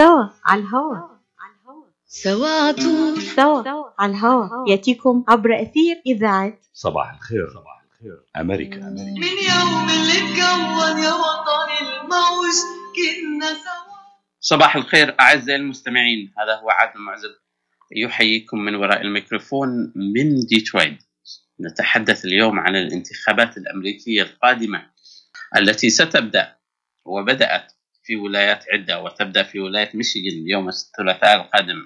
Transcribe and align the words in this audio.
سوا 0.00 0.28
على 0.44 0.60
الهوا. 0.62 0.96
سوا 2.06 2.48
عطول 2.48 3.22
سوا 3.22 3.92
على 3.98 4.12
الهوا. 4.12 4.68
يأتيكم 4.68 5.24
عبر 5.28 5.62
أثير 5.62 6.02
إذاعة. 6.06 6.58
صباح 6.72 7.14
الخير. 7.14 7.50
صباح 7.50 7.84
الخير. 7.84 8.24
أمريكا. 8.36 8.76
أمريكا 8.76 8.96
من 8.96 9.36
يوم 9.52 9.88
اللي 9.90 10.18
اتكون 10.18 11.02
يا 11.04 11.12
وطني 11.12 11.78
الموج 12.00 12.56
كنا 12.96 13.46
سوا. 13.46 13.96
صباح 14.40 14.76
الخير 14.76 15.16
أعزائي 15.20 15.60
المستمعين. 15.60 16.32
هذا 16.38 16.60
هو 16.60 16.70
عادل 16.70 17.00
معزب 17.00 17.30
يحييكم 17.96 18.58
من 18.58 18.74
وراء 18.74 19.00
الميكروفون 19.00 19.92
من 19.96 20.40
ديترويت. 20.46 21.02
نتحدث 21.60 22.24
اليوم 22.24 22.60
عن 22.60 22.76
الانتخابات 22.76 23.56
الأمريكية 23.56 24.22
القادمة 24.22 24.90
التي 25.56 25.90
ستبدأ 25.90 26.56
وبدأت 27.04 27.72
في 28.10 28.16
ولايات 28.16 28.64
عدة 28.72 29.02
وتبدأ 29.02 29.42
في 29.42 29.60
ولاية 29.60 29.90
ميشيغان 29.94 30.48
يوم 30.48 30.68
الثلاثاء 30.68 31.40
القادم 31.40 31.78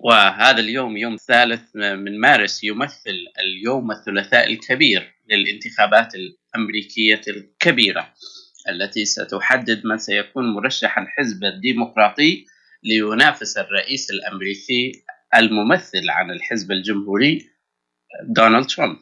وهذا 0.00 0.60
اليوم 0.60 0.96
يوم 0.96 1.14
الثالث 1.14 1.76
من 1.76 2.20
مارس 2.20 2.64
يمثل 2.64 3.26
اليوم 3.38 3.90
الثلاثاء 3.90 4.52
الكبير 4.52 5.14
للانتخابات 5.30 6.12
الأمريكية 6.14 7.20
الكبيرة 7.28 8.14
التي 8.68 9.04
ستحدد 9.04 9.86
من 9.86 9.98
سيكون 9.98 10.54
مرشح 10.54 10.98
الحزب 10.98 11.44
الديمقراطي 11.44 12.46
لينافس 12.82 13.58
الرئيس 13.58 14.10
الأمريكي 14.10 14.92
الممثل 15.34 16.10
عن 16.10 16.30
الحزب 16.30 16.72
الجمهوري 16.72 17.50
دونالد 18.28 18.66
ترامب. 18.66 18.98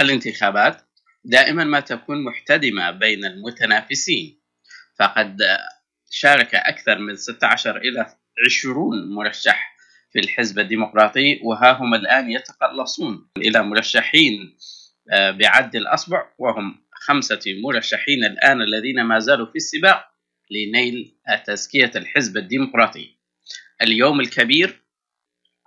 الانتخابات 0.00 0.87
دائما 1.28 1.64
ما 1.64 1.80
تكون 1.80 2.24
محتدمة 2.24 2.90
بين 2.90 3.24
المتنافسين. 3.24 4.40
فقد 4.98 5.38
شارك 6.10 6.54
أكثر 6.54 6.98
من 6.98 7.16
16 7.16 7.76
إلى 7.76 8.06
20 8.46 9.14
مرشح 9.14 9.76
في 10.12 10.18
الحزب 10.18 10.58
الديمقراطي 10.58 11.40
وها 11.42 11.72
هم 11.72 11.94
الآن 11.94 12.30
يتقلصون 12.30 13.28
إلى 13.36 13.62
مرشحين 13.62 14.56
آه، 15.12 15.30
بعد 15.30 15.76
الأصبع 15.76 16.22
وهم 16.38 16.86
خمسة 16.92 17.40
مرشحين 17.62 18.24
الآن 18.24 18.62
الذين 18.62 19.02
ما 19.02 19.18
زالوا 19.18 19.46
في 19.46 19.56
السباق 19.56 20.04
لنيل 20.50 21.14
تزكية 21.46 21.90
الحزب 21.96 22.36
الديمقراطي. 22.36 23.16
اليوم 23.82 24.20
الكبير 24.20 24.82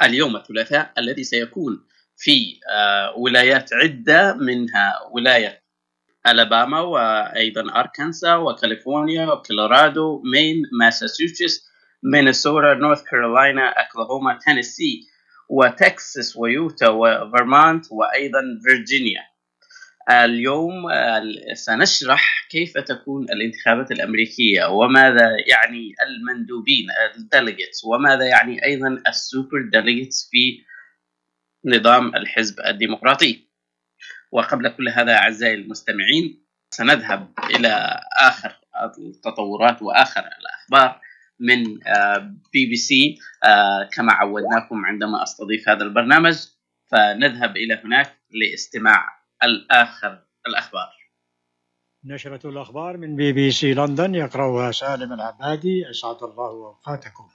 اليوم 0.02 0.36
الثلاثاء 0.36 0.94
الذي 0.98 1.24
سيكون 1.24 1.88
في 2.18 2.60
آه، 2.70 3.18
ولايات 3.18 3.74
عدة 3.74 4.34
منها 4.34 4.94
ولاية 5.12 5.61
ألاباما 6.28 6.80
وأيضا 6.80 7.80
أركنساس 7.80 8.36
وكاليفورنيا 8.36 9.26
وكولورادو 9.26 10.22
مين 10.34 10.64
ماساتشوستس 10.80 11.72
مينيسوتا 12.04 12.74
نورث 12.74 13.04
كارولاينا 13.04 13.70
أكلاهوما 13.70 14.40
تينيسي 14.46 15.08
وتكساس 15.50 16.38
ويوتا 16.38 16.90
وفرمونت 16.90 17.86
وأيضا 17.92 18.42
فيرجينيا. 18.64 19.22
اليوم 20.10 20.74
سنشرح 21.54 22.48
كيف 22.50 22.78
تكون 22.78 23.24
الانتخابات 23.24 23.92
الأمريكية 23.92 24.66
وماذا 24.66 25.30
يعني 25.48 25.94
المندوبين 26.08 26.88
ال 27.16 27.23
delegates 27.23 27.86
وماذا 27.86 28.26
يعني 28.26 28.66
أيضا 28.66 29.02
ال 29.08 29.18
super 29.18 29.70
delegates 29.72 30.30
في 30.32 30.64
نظام 31.66 32.16
الحزب 32.16 32.56
الديمقراطي. 32.60 33.51
وقبل 34.32 34.70
كل 34.70 34.90
هذا 34.90 35.14
أعزائي 35.16 35.54
المستمعين 35.54 36.46
سنذهب 36.70 37.34
إلى 37.50 38.02
آخر 38.18 38.56
التطورات 38.98 39.82
وآخر 39.82 40.22
الأخبار 40.22 41.02
من 41.40 41.64
بي 42.54 42.66
بي 42.66 42.76
سي 42.76 43.20
كما 43.94 44.14
عودناكم 44.14 44.86
عندما 44.86 45.24
أستضيف 45.24 45.70
هذا 45.70 45.84
البرنامج 45.84 46.48
فنذهب 46.92 47.58
إلى 47.58 47.82
هناك 47.84 48.18
لاستماع 48.32 49.06
الآخر 49.44 50.24
الأخبار. 50.48 51.02
نشرة 52.06 52.50
الأخبار 52.50 52.98
من 52.98 53.16
بي 53.16 53.34
بي 53.34 53.52
سي 53.52 53.74
لندن 53.74 54.16
يقرأها 54.16 54.72
سالم 54.72 55.14
العبادي 55.14 55.90
أسعد 55.90 56.24
الله 56.24 56.50
أوقاتكم. 56.50 57.30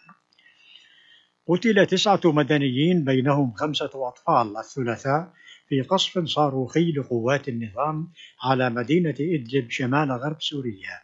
قتل 1.49 1.87
تسعة 1.87 2.21
مدنيين 2.25 3.05
بينهم 3.05 3.53
خمسة 3.53 3.91
أطفال 4.09 4.57
الثلاثاء. 4.57 5.33
في 5.69 5.81
قصف 5.83 6.19
صاروخي 6.25 6.93
لقوات 6.93 7.49
النظام 7.49 8.09
على 8.43 8.71
مدينة 8.71 9.15
إدلب 9.21 9.71
شمال 9.71 10.13
غرب 10.13 10.43
سوريا 10.43 11.01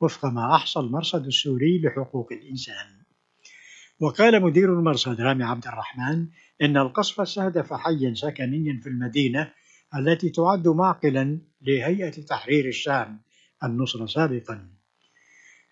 وفق 0.00 0.24
ما 0.24 0.54
أحصى 0.54 0.80
المرصد 0.80 1.26
السوري 1.26 1.80
لحقوق 1.84 2.32
الإنسان. 2.32 2.86
وقال 4.00 4.42
مدير 4.42 4.72
المرصد 4.72 5.20
رامي 5.20 5.44
عبد 5.44 5.66
الرحمن 5.66 6.26
إن 6.62 6.76
القصف 6.76 7.20
استهدف 7.20 7.72
حيا 7.72 8.14
سكنيا 8.14 8.80
في 8.82 8.88
المدينة 8.88 9.52
التي 9.96 10.30
تعد 10.30 10.68
معقلا 10.68 11.38
لهيئة 11.62 12.10
تحرير 12.10 12.68
الشام 12.68 13.20
النصرة 13.64 14.06
سابقا. 14.06 14.68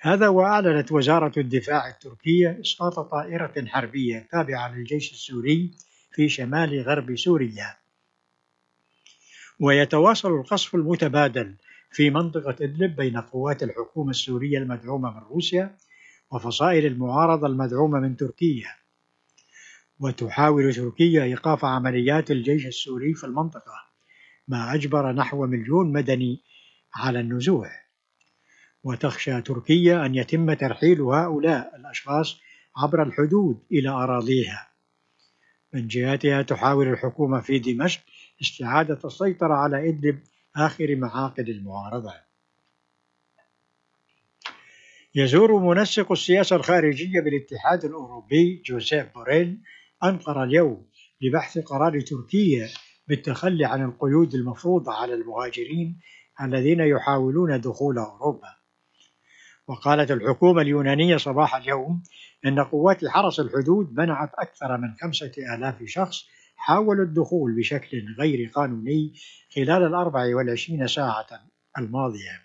هذا 0.01 0.29
وأعلنت 0.29 0.93
وزارة 0.93 1.33
الدفاع 1.41 1.89
التركية 1.89 2.61
إسقاط 2.61 3.01
طائرة 3.01 3.67
حربية 3.67 4.29
تابعة 4.33 4.75
للجيش 4.75 5.13
السوري 5.13 5.71
في 6.13 6.29
شمال 6.29 6.83
غرب 6.83 7.17
سوريا. 7.17 7.77
ويتواصل 9.61 10.33
القصف 10.33 10.75
المتبادل 10.75 11.55
في 11.91 12.11
منطقة 12.11 12.57
إدلب 12.61 12.97
بين 12.97 13.21
قوات 13.21 13.63
الحكومة 13.63 14.11
السورية 14.11 14.59
المدعومة 14.59 15.11
من 15.11 15.21
روسيا 15.31 15.77
وفصائل 16.31 16.87
المعارضة 16.87 17.47
المدعومة 17.47 18.01
من 18.01 18.17
تركيا. 18.17 18.69
وتحاول 20.01 20.75
تركيا 20.75 21.23
إيقاف 21.25 21.65
عمليات 21.65 22.31
الجيش 22.31 22.67
السوري 22.67 23.15
في 23.15 23.25
المنطقة 23.25 23.75
ما 24.49 24.75
أجبر 24.75 25.13
نحو 25.13 25.47
مليون 25.47 25.93
مدني 25.93 26.43
على 26.95 27.21
النزوح. 27.21 27.89
وتخشى 28.85 29.43
تركيا 29.43 30.07
أن 30.07 30.15
يتم 30.15 30.53
ترحيل 30.53 31.01
هؤلاء 31.01 31.77
الأشخاص 31.77 32.41
عبر 32.77 33.03
الحدود 33.03 33.63
إلى 33.73 33.89
أراضيها. 33.89 34.69
من 35.73 35.89
جهتها 35.89 36.43
تحاول 36.43 36.89
الحكومة 36.89 37.41
في 37.41 37.59
دمشق 37.59 38.01
استعادة 38.43 38.99
السيطرة 39.05 39.55
على 39.55 39.89
إدلب 39.89 40.21
آخر 40.57 40.97
معاقد 40.97 41.49
المعارضة. 41.49 42.15
يزور 45.15 45.59
منسق 45.59 46.13
السياسة 46.13 46.57
الخارجية 46.57 47.21
بالاتحاد 47.21 47.85
الأوروبي 47.85 48.63
جوزيف 48.67 49.15
بوريل 49.15 49.61
أنقرة 50.05 50.45
اليوم 50.45 50.87
لبحث 51.21 51.59
قرار 51.59 52.01
تركيا 52.01 52.69
بالتخلي 53.09 53.65
عن 53.65 53.85
القيود 53.85 54.35
المفروضة 54.35 54.93
على 54.93 55.15
المهاجرين 55.15 56.01
الذين 56.41 56.81
يحاولون 56.81 57.61
دخول 57.61 57.99
أوروبا. 57.99 58.59
وقالت 59.67 60.11
الحكومة 60.11 60.63
اليونانية 60.63 61.17
صباح 61.17 61.55
اليوم 61.57 62.03
إن 62.47 62.61
قوات 62.61 63.07
حرس 63.07 63.41
الحدود 63.41 63.93
منعت 63.93 64.31
أكثر 64.35 64.77
من 64.77 64.95
خمسة 65.01 65.33
آلاف 65.55 65.83
شخص 65.85 66.25
حاولوا 66.59 67.05
الدخول 67.05 67.57
بشكل 67.57 68.03
غير 68.19 68.51
قانوني 68.55 69.13
خلال 69.55 69.83
الأربع 69.83 70.37
والعشرين 70.37 70.87
ساعة 70.87 71.27
الماضية. 71.79 72.43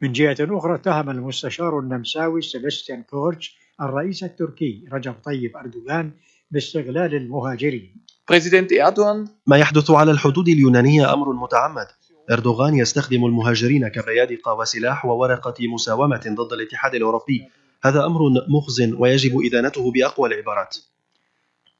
من 0.00 0.12
جهة 0.12 0.36
أخرى 0.40 0.74
اتهم 0.74 1.10
المستشار 1.10 1.78
النمساوي 1.78 2.42
سيبستيان 2.42 3.02
كورتش 3.02 3.56
الرئيس 3.80 4.24
التركي 4.24 4.84
رجب 4.92 5.14
طيب 5.24 5.56
أردوغان 5.56 6.10
باستغلال 6.50 7.14
المهاجرين. 7.14 7.96
بريزيدنت 8.28 8.72
إردوغان 8.72 9.28
ما 9.46 9.56
يحدث 9.56 9.90
على 9.90 10.10
الحدود 10.10 10.48
اليونانية 10.48 11.12
أمر 11.12 11.32
متعمد. 11.32 11.86
أردوغان 12.30 12.74
يستخدم 12.74 13.24
المهاجرين 13.24 13.88
كبيادقة 13.88 14.54
وسلاح 14.54 15.06
وورقة 15.06 15.54
مساومة 15.74 16.34
ضد 16.38 16.52
الاتحاد 16.52 16.94
الأوروبي. 16.94 17.48
هذا 17.84 18.06
أمر 18.06 18.20
مخز 18.48 18.92
ويجب 18.98 19.40
إدانته 19.44 19.92
بأقوى 19.92 20.28
العبارات. 20.28 20.76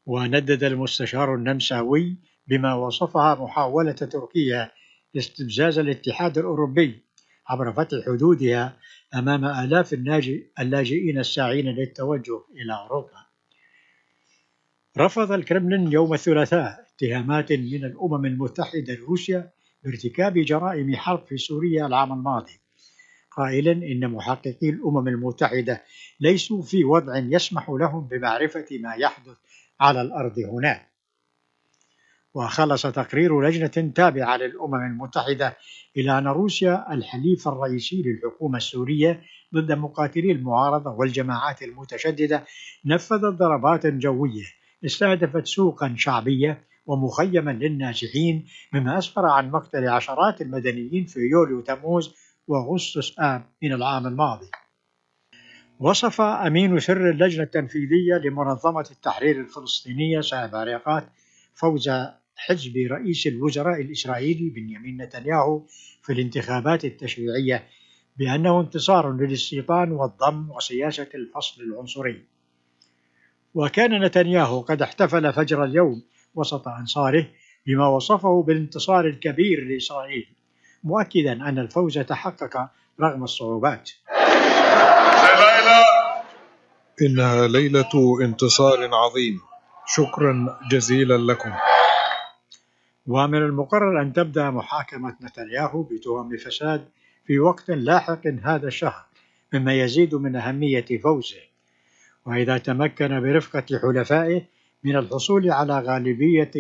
وندد 0.09 0.65
المستشار 0.65 1.35
النمساوي 1.35 2.17
بما 2.47 2.75
وصفها 2.75 3.35
محاولة 3.35 3.93
تركيا 3.93 4.71
استفزاز 5.17 5.79
الاتحاد 5.79 6.39
الأوروبي 6.39 7.03
عبر 7.49 7.73
فتح 7.73 7.99
حدودها 8.07 8.77
أمام 9.15 9.45
آلاف 9.45 9.93
اللاجئين 10.61 11.19
الساعين 11.19 11.67
للتوجه 11.67 12.41
إلى 12.51 12.75
أوروبا. 12.75 13.27
رفض 14.99 15.33
الكرملين 15.33 15.93
يوم 15.93 16.15
الثلاثاء 16.15 16.87
اتهامات 16.95 17.53
من 17.53 17.85
الأمم 17.85 18.27
المتحدة 18.27 18.95
لروسيا 18.95 19.51
بارتكاب 19.85 20.39
جرائم 20.39 20.97
حرب 20.97 21.27
في 21.27 21.37
سوريا 21.37 21.87
العام 21.87 22.13
الماضي. 22.13 22.61
قائلا 23.31 23.73
إن 23.73 24.09
محققي 24.11 24.69
الأمم 24.69 25.09
المتحدة 25.09 25.83
ليسوا 26.21 26.63
في 26.63 26.85
وضع 26.85 27.19
يسمح 27.19 27.71
لهم 27.71 28.09
بمعرفة 28.09 28.67
ما 28.71 28.95
يحدث 28.95 29.37
على 29.81 30.03
الأرض 30.03 30.39
هناك. 30.39 30.89
وخلص 32.35 32.83
تقرير 32.87 33.41
لجنة 33.41 33.93
تابعة 33.95 34.37
للأمم 34.37 34.75
المتحدة 34.75 35.57
إلى 35.97 36.19
أن 36.19 36.27
روسيا 36.27 36.93
الحليف 36.93 37.49
الرئيسي 37.49 38.03
للحكومة 38.03 38.57
السورية 38.57 39.23
ضد 39.55 39.73
مقاتلي 39.73 40.33
المعارضة 40.33 40.91
والجماعات 40.91 41.63
المتشددة 41.63 42.45
نفذت 42.85 43.25
ضربات 43.39 43.87
جوية 43.87 44.45
استهدفت 44.85 45.47
سوقا 45.47 45.95
شعبية 45.97 46.65
ومخيما 46.87 47.51
للنازحين 47.51 48.47
مما 48.73 48.99
أسفر 48.99 49.27
عن 49.27 49.51
مقتل 49.51 49.89
عشرات 49.89 50.41
المدنيين 50.41 51.07
في 51.07 51.21
يوليو 51.21 51.61
تموز 51.61 52.15
وأغسطس 52.47 53.19
آب 53.19 53.47
من 53.63 53.73
العام 53.73 54.07
الماضي. 54.07 54.51
وصف 55.81 56.21
أمين 56.21 56.79
سر 56.79 57.11
اللجنة 57.11 57.43
التنفيذية 57.43 58.15
لمنظمة 58.25 58.87
التحرير 58.91 59.41
الفلسطينية 59.41 60.21
سائب 60.21 60.55
عريقات 60.57 61.09
فوز 61.55 61.91
حزب 62.37 62.77
رئيس 62.91 63.27
الوزراء 63.27 63.81
الإسرائيلي 63.81 64.51
بنيامين 64.51 65.03
نتنياهو 65.03 65.63
في 66.03 66.13
الانتخابات 66.13 66.85
التشريعية 66.85 67.65
بأنه 68.17 68.61
انتصار 68.61 69.13
للاستيطان 69.13 69.93
والضم 69.93 70.51
وسياسة 70.51 71.09
الفصل 71.15 71.63
العنصري. 71.63 72.25
وكان 73.55 74.05
نتنياهو 74.05 74.61
قد 74.61 74.83
احتفل 74.83 75.33
فجر 75.33 75.65
اليوم 75.65 76.03
وسط 76.35 76.69
أنصاره 76.69 77.27
بما 77.67 77.89
وصفه 77.89 78.43
بالانتصار 78.43 79.07
الكبير 79.07 79.65
لإسرائيل 79.65 80.27
مؤكدا 80.85 81.33
أن 81.33 81.59
الفوز 81.59 81.99
تحقق 81.99 82.71
رغم 83.01 83.25
الصعوبات. 83.25 83.91
إنها 87.03 87.47
ليلة 87.49 88.19
انتصار 88.23 88.95
عظيم. 88.95 89.41
شكرا 89.87 90.59
جزيلا 90.71 91.33
لكم. 91.33 91.53
ومن 93.07 93.39
المقرر 93.39 94.03
أن 94.03 94.13
تبدأ 94.13 94.51
محاكمة 94.51 95.17
نتنياهو 95.23 95.83
بتهم 95.83 96.37
فساد 96.37 96.89
في 97.27 97.39
وقت 97.39 97.71
لاحق 97.71 98.27
هذا 98.43 98.67
الشهر 98.67 99.05
مما 99.53 99.75
يزيد 99.75 100.15
من 100.15 100.37
أهمية 100.37 100.87
فوزه. 101.03 101.41
وإذا 102.27 102.59
تمكن 102.59 103.21
برفقة 103.21 103.65
حلفائه 103.83 104.43
من 104.85 104.97
الحصول 104.97 105.51
على 105.51 105.79
غالبية 105.79 106.51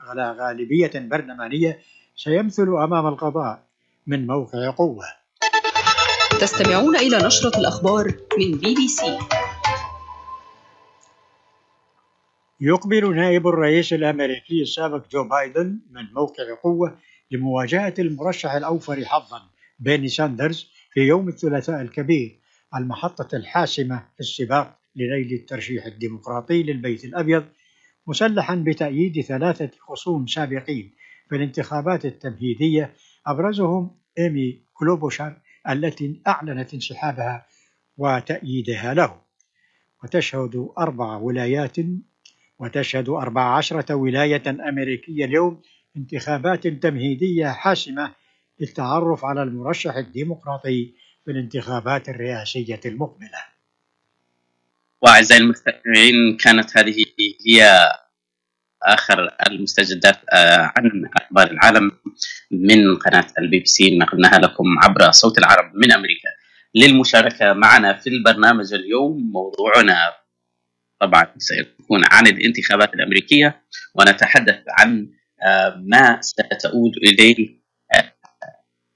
على 0.00 0.32
غالبية 0.32 0.92
برلمانية 0.94 1.78
سيمثل 2.16 2.68
أمام 2.68 3.06
القضاء 3.06 3.62
من 4.06 4.26
موقع 4.26 4.70
قوة. 4.70 5.04
تستمعون 6.40 6.96
إلى 6.96 7.26
نشرة 7.26 7.58
الأخبار 7.58 8.06
من 8.38 8.58
بي 8.58 8.74
بي 8.74 8.88
سي. 8.88 9.18
يقبل 12.60 13.16
نائب 13.16 13.46
الرئيس 13.48 13.92
الأمريكي 13.92 14.62
السابق 14.62 15.08
جو 15.10 15.28
بايدن 15.28 15.80
من 15.90 16.04
موقع 16.14 16.44
قوة 16.62 16.98
لمواجهة 17.30 17.94
المرشح 17.98 18.52
الأوفر 18.52 19.04
حظا 19.04 19.40
بيني 19.78 20.08
ساندرز 20.08 20.66
في 20.92 21.00
يوم 21.00 21.28
الثلاثاء 21.28 21.80
الكبير 21.82 22.38
المحطة 22.76 23.36
الحاسمة 23.36 23.98
في 24.14 24.20
السباق 24.20 24.78
لنيل 24.96 25.32
الترشيح 25.32 25.86
الديمقراطي 25.86 26.62
للبيت 26.62 27.04
الأبيض 27.04 27.44
مسلحا 28.06 28.54
بتأييد 28.66 29.20
ثلاثة 29.20 29.70
خصوم 29.80 30.26
سابقين 30.26 30.94
في 31.28 31.36
الانتخابات 31.36 32.04
التمهيدية 32.04 32.92
أبرزهم 33.26 33.90
إيمي 34.18 34.62
كلوبوشار 34.74 35.36
التي 35.68 36.22
أعلنت 36.26 36.74
انسحابها 36.74 37.46
وتأييدها 37.98 38.94
له. 38.94 39.20
وتشهد 40.04 40.68
أربع 40.78 41.16
ولايات 41.16 41.76
وتشهد 42.58 43.08
أربع 43.08 43.56
عشرة 43.56 43.94
ولاية 43.94 44.42
أمريكية 44.68 45.24
اليوم 45.24 45.62
انتخابات 45.96 46.66
تمهيدية 46.66 47.46
حاسمة 47.48 48.14
للتعرف 48.60 49.24
على 49.24 49.42
المرشح 49.42 49.94
الديمقراطي 49.96 50.94
في 51.24 51.30
الانتخابات 51.30 52.08
الرئاسية 52.08 52.80
المقبلة. 52.86 53.44
وأعزائي 55.02 55.40
المستمعين 55.40 56.36
كانت 56.44 56.78
هذه 56.78 57.04
هي 57.46 57.88
آخر 58.94 59.28
المستجدات 59.46 60.16
آه، 60.32 60.72
عن 60.76 61.10
أخبار 61.16 61.50
العالم 61.50 61.90
من 62.50 62.96
قناة 62.96 63.26
البي 63.38 63.58
بي 63.58 63.64
سي. 63.64 63.98
نقلناها 63.98 64.38
لكم 64.38 64.64
عبر 64.82 65.10
صوت 65.10 65.38
العرب 65.38 65.72
من 65.74 65.92
أمريكا. 65.92 66.28
للمشاركة 66.74 67.52
معنا 67.52 67.92
في 67.92 68.10
البرنامج 68.10 68.74
اليوم 68.74 69.32
موضوعنا 69.32 69.96
طبعا 71.00 71.26
سيكون 71.38 72.00
عن 72.10 72.26
الانتخابات 72.26 72.94
الأمريكية 72.94 73.62
ونتحدث 73.94 74.62
عن 74.78 75.10
آه، 75.42 75.82
ما 75.86 76.20
ستؤول 76.20 76.92
إليه 77.02 77.58
آه، 77.94 78.12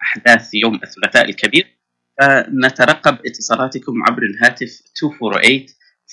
أحداث 0.03 0.55
يوم 0.55 0.75
الثلاثاء 0.75 1.31
الكبير. 1.31 1.79
فنترقب 2.21 3.19
اتصالاتكم 3.27 3.93
عبر 4.09 4.23
الهاتف 4.23 4.83
248 5.03 5.67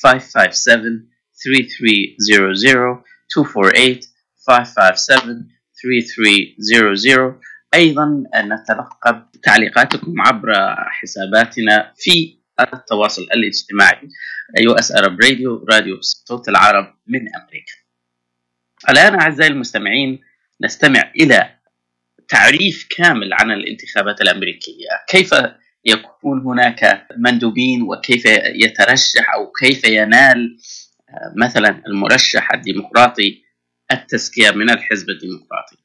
557 0.03 1.09
3300 1.43 3.03
248 3.35 3.99
557 4.47 5.47
3300 5.73 7.39
أيضا 7.73 8.23
نترقب 8.35 9.25
تعليقاتكم 9.43 10.21
عبر 10.21 10.53
حساباتنا 10.89 11.93
في 11.97 12.39
التواصل 12.73 13.21
الاجتماعي. 13.21 14.09
US 14.61 14.91
Arab 14.91 15.19
Radio 15.21 15.65
راديو 15.71 16.01
صوت 16.01 16.49
العرب 16.49 16.95
من 17.07 17.19
أمريكا. 17.19 17.73
الآن 18.89 19.19
أعزائي 19.19 19.51
المستمعين 19.51 20.19
نستمع 20.61 21.11
إلى 21.21 21.55
تعريف 22.29 22.87
كامل 22.97 23.33
عن 23.33 23.51
الانتخابات 23.51 24.21
الأمريكية، 24.21 24.87
كيف 25.07 25.33
يكون 25.85 26.41
هناك 26.45 27.07
مندوبين 27.17 27.81
وكيف 27.81 28.25
يترشح 28.55 29.33
أو 29.33 29.51
كيف 29.51 29.83
ينال 29.83 30.57
مثلا 31.35 31.81
المرشح 31.87 32.53
الديمقراطي 32.53 33.43
التزكية 33.91 34.51
من 34.51 34.69
الحزب 34.69 35.09
الديمقراطي. 35.09 35.77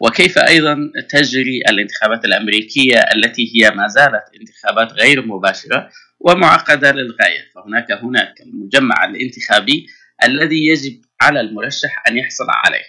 وكيف 0.00 0.38
أيضا 0.38 0.76
تجري 1.10 1.60
الانتخابات 1.68 2.24
الأمريكية 2.24 2.98
التي 3.14 3.52
هي 3.54 3.70
ما 3.70 3.88
زالت 3.88 4.24
انتخابات 4.40 4.92
غير 4.92 5.26
مباشرة 5.26 5.90
ومعقدة 6.20 6.92
للغاية، 6.92 7.50
فهناك 7.54 7.92
هناك 7.92 8.40
المجمع 8.40 9.04
الانتخابي 9.04 9.86
الذي 10.24 10.66
يجب 10.66 11.02
على 11.20 11.40
المرشح 11.40 12.02
أن 12.08 12.16
يحصل 12.18 12.46
عليه. 12.48 12.84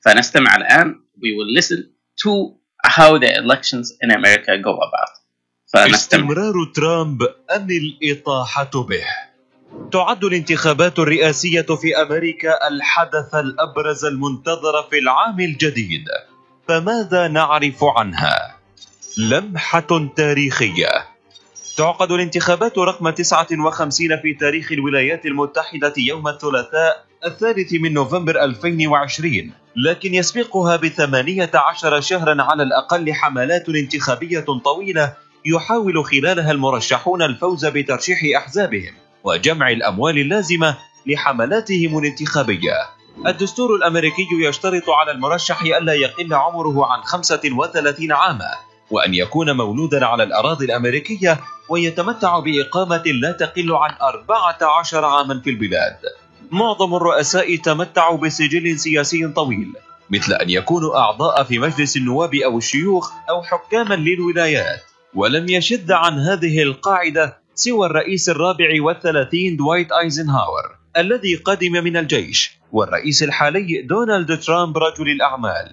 فنستمع 0.00 0.56
الآن 0.56 0.94
we 1.16 1.30
will 1.36 1.50
listen 1.60 1.80
to 2.22 2.56
how 2.84 3.18
the 3.18 3.30
elections 3.42 3.86
in 4.02 4.10
America 4.10 4.52
go 4.58 4.74
about. 4.88 5.12
فنستمع 5.66 5.94
استمرار 5.94 6.54
ترامب 6.74 7.22
أم 7.56 7.68
الإطاحة 7.70 8.70
به؟ 8.74 9.04
تعد 9.92 10.24
الانتخابات 10.24 10.98
الرئاسية 10.98 11.62
في 11.62 12.02
أمريكا 12.02 12.68
الحدث 12.68 13.34
الأبرز 13.34 14.04
المنتظر 14.04 14.82
في 14.90 14.98
العام 14.98 15.40
الجديد. 15.40 16.04
فماذا 16.68 17.28
نعرف 17.28 17.84
عنها؟ 17.84 18.56
لمحة 19.18 20.08
تاريخية. 20.16 20.88
تعقد 21.76 22.12
الانتخابات 22.12 22.78
رقم 22.78 23.10
59 23.10 24.16
في 24.16 24.34
تاريخ 24.34 24.72
الولايات 24.72 25.26
المتحدة 25.26 25.94
يوم 25.98 26.28
الثلاثاء 26.28 27.04
الثالث 27.26 27.72
من 27.72 27.92
نوفمبر 27.92 28.44
2020 28.44 29.52
لكن 29.76 30.14
يسبقها 30.14 30.76
بثمانية 30.76 31.50
عشر 31.54 32.00
شهرا 32.00 32.42
على 32.42 32.62
الأقل 32.62 33.12
حملات 33.12 33.68
انتخابية 33.68 34.44
طويلة 34.64 35.14
يحاول 35.46 36.04
خلالها 36.04 36.50
المرشحون 36.50 37.22
الفوز 37.22 37.66
بترشيح 37.66 38.20
أحزابهم. 38.36 39.05
وجمع 39.26 39.70
الأموال 39.70 40.18
اللازمة 40.18 40.76
لحملاتهم 41.06 41.98
الانتخابية. 41.98 42.74
الدستور 43.26 43.74
الأمريكي 43.74 44.26
يشترط 44.40 44.90
على 44.90 45.10
المرشح 45.10 45.62
ألا 45.62 45.92
يقل 45.92 46.34
عمره 46.34 46.86
عن 46.92 47.02
35 47.02 48.12
عاما 48.12 48.50
وأن 48.90 49.14
يكون 49.14 49.56
مولودا 49.56 50.06
على 50.06 50.22
الأراضي 50.22 50.64
الأمريكية 50.64 51.40
ويتمتع 51.68 52.38
بإقامة 52.38 53.02
لا 53.22 53.32
تقل 53.32 53.72
عن 53.74 53.94
14 54.00 55.04
عاما 55.04 55.40
في 55.40 55.50
البلاد. 55.50 55.96
معظم 56.50 56.94
الرؤساء 56.94 57.56
تمتعوا 57.56 58.18
بسجل 58.18 58.78
سياسي 58.78 59.28
طويل 59.28 59.72
مثل 60.10 60.32
أن 60.32 60.50
يكونوا 60.50 60.98
أعضاء 60.98 61.44
في 61.44 61.58
مجلس 61.58 61.96
النواب 61.96 62.34
أو 62.34 62.58
الشيوخ 62.58 63.10
أو 63.30 63.42
حكاما 63.42 63.94
للولايات. 63.94 64.80
ولم 65.14 65.48
يشذ 65.48 65.92
عن 65.92 66.18
هذه 66.18 66.62
القاعدة 66.62 67.45
سوى 67.58 67.86
الرئيس 67.86 68.28
الرابع 68.28 68.68
والثلاثين 68.82 69.56
دوايت 69.56 69.92
أيزنهاور 69.92 70.76
الذي 70.96 71.34
قدم 71.34 71.72
من 71.72 71.96
الجيش 71.96 72.58
والرئيس 72.72 73.22
الحالي 73.22 73.82
دونالد 73.82 74.40
ترامب 74.40 74.78
رجل 74.78 75.08
الأعمال. 75.08 75.72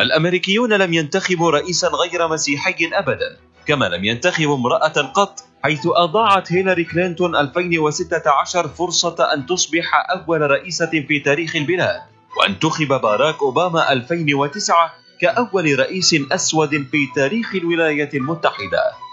الأمريكيون 0.00 0.72
لم 0.72 0.94
ينتخبوا 0.94 1.50
رئيسا 1.50 1.88
غير 1.88 2.28
مسيحي 2.28 2.90
أبدا 2.92 3.36
كما 3.66 3.84
لم 3.84 4.04
ينتخبوا 4.04 4.56
امرأة 4.56 4.88
قط 4.88 5.40
حيث 5.62 5.86
أضاعت 5.86 6.52
هيلاري 6.52 6.84
كلينتون 6.84 7.36
2016 7.36 8.68
فرصة 8.68 9.32
أن 9.34 9.46
تصبح 9.46 10.06
أول 10.10 10.40
رئيسة 10.50 11.04
في 11.08 11.20
تاريخ 11.20 11.56
البلاد. 11.56 12.00
وانتخب 12.40 12.88
باراك 12.88 13.42
أوباما 13.42 13.92
2009 13.92 14.92
كأول 15.20 15.78
رئيس 15.78 16.14
أسود 16.32 16.70
في 16.70 17.06
تاريخ 17.14 17.54
الولايات 17.54 18.14
المتحدة. 18.14 19.07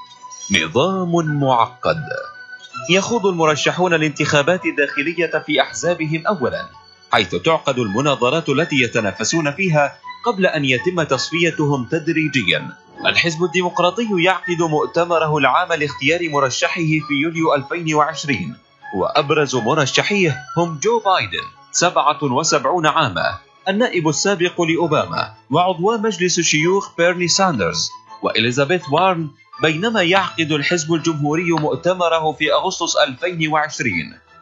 نظام 0.51 1.39
معقد. 1.39 2.03
يخوض 2.89 3.25
المرشحون 3.25 3.93
الانتخابات 3.93 4.65
الداخلية 4.65 5.43
في 5.45 5.61
أحزابهم 5.61 6.27
أولا 6.27 6.65
حيث 7.11 7.35
تعقد 7.35 7.79
المناظرات 7.79 8.49
التي 8.49 8.75
يتنافسون 8.75 9.51
فيها 9.51 9.95
قبل 10.25 10.45
أن 10.45 10.65
يتم 10.65 11.03
تصفيتهم 11.03 11.85
تدريجيا. 11.85 12.69
الحزب 13.05 13.43
الديمقراطي 13.43 14.07
يعقد 14.23 14.61
مؤتمره 14.61 15.37
العام 15.37 15.73
لاختيار 15.73 16.29
مرشحه 16.29 16.81
في 16.81 17.13
يوليو 17.23 17.55
2020 17.55 18.55
وأبرز 18.95 19.55
مرشحيه 19.55 20.43
هم 20.57 20.79
جو 20.83 20.99
بايدن 20.99 21.45
77 21.71 22.85
عاما 22.85 23.37
النائب 23.67 24.09
السابق 24.09 24.61
لأوباما 24.61 25.33
وعضو 25.51 25.97
مجلس 25.97 26.39
الشيوخ 26.39 26.95
بيرني 26.97 27.27
ساندرز 27.27 27.89
وإليزابيث 28.21 28.83
وارن 28.91 29.29
بينما 29.61 30.01
يعقد 30.03 30.51
الحزب 30.51 30.93
الجمهوري 30.93 31.51
مؤتمره 31.51 32.31
في 32.31 32.53
أغسطس 32.53 32.97
2020 32.97 33.93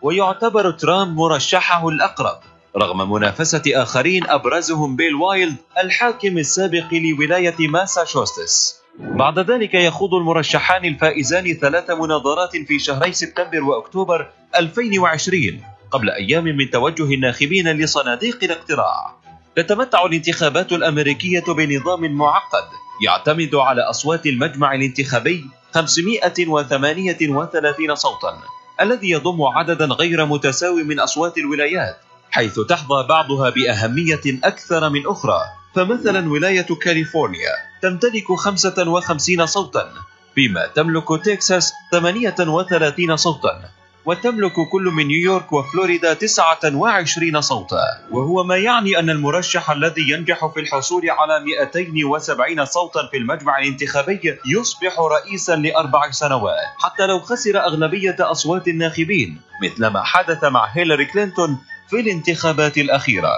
ويعتبر 0.02 0.72
ترامب 0.72 1.18
مرشحه 1.18 1.90
الأقرب 1.90 2.40
رغم 2.78 3.12
منافسة 3.12 3.62
آخرين 3.68 4.30
أبرزهم 4.30 4.96
بيل 4.96 5.16
ويلد 5.16 5.56
الحاكم 5.84 6.38
السابق 6.38 6.94
لولاية 6.94 7.68
ماساتشوستس. 7.68 8.82
بعد 9.00 9.40
ذلك 9.40 9.74
يخوض 9.74 10.14
المرشحان 10.14 10.86
الفائزان 10.86 11.54
ثلاث 11.54 11.90
مناظرات 11.90 12.58
في 12.68 12.80
شهري 12.80 13.14
سبتمبر 13.14 13.64
وأكتوبر 13.64 14.30
2020 14.56 15.64
قبل 15.92 16.10
أيام 16.10 16.44
من 16.44 16.70
توجه 16.70 17.14
الناخبين 17.14 17.68
لصناديق 17.68 18.44
الاقتراع. 18.44 19.16
تتمتع 19.56 20.06
الانتخابات 20.06 20.72
الأمريكية 20.72 21.44
بنظام 21.48 22.12
معقد 22.12 22.83
يعتمد 23.02 23.56
على 23.56 23.82
أصوات 23.82 24.26
المجمع 24.26 24.74
الانتخابي 24.74 25.46
538 25.74 27.96
صوتا 27.96 28.40
الذي 28.82 29.10
يضم 29.10 29.44
عددا 29.44 29.86
غير 29.86 30.26
متساو 30.26 30.76
من 30.76 31.00
أصوات 31.00 31.38
الولايات 31.38 31.98
حيث 32.32 32.60
تحظى 32.60 33.08
بعضها 33.10 33.50
بأهمية 33.50 34.22
أكثر 34.26 34.90
من 34.90 35.08
أخرى. 35.08 35.40
فمثلا 35.76 36.32
ولاية 36.32 36.68
كاليفورنيا 36.82 37.52
تمتلك 37.82 38.32
55 38.32 39.46
صوتا 39.46 39.94
فيما 40.36 40.68
تملك 40.68 41.26
تكساس 41.26 41.74
38 41.92 43.18
صوتا. 43.18 43.70
وتملك 44.06 44.54
كل 44.72 44.82
من 44.82 45.08
نيويورك 45.08 45.54
وفلوريدا 45.54 46.14
29 46.14 47.42
صوتا. 47.42 47.84
وهو 48.12 48.44
ما 48.44 48.58
يعني 48.58 49.00
أن 49.00 49.10
المرشح 49.10 49.72
الذي 49.72 50.10
ينجح 50.10 50.46
في 50.46 50.60
الحصول 50.60 51.10
على 51.10 51.40
270 51.40 52.66
صوتا 52.66 53.08
في 53.12 53.18
المجمع 53.18 53.60
الانتخابي 53.60 54.38
يصبح 54.46 55.00
رئيسا 55.00 55.56
لأربع 55.56 56.12
سنوات 56.12 56.66
حتى 56.78 57.06
لو 57.06 57.20
خسر 57.20 57.60
أغلبية 57.60 58.16
أصوات 58.20 58.68
الناخبين 58.68 59.42
مثلما 59.64 60.04
حدث 60.04 60.44
مع 60.44 60.66
هيلاري 60.66 61.06
كلينتون 61.06 61.58
في 61.90 62.00
الانتخابات 62.00 62.78
الأخيرة. 62.78 63.34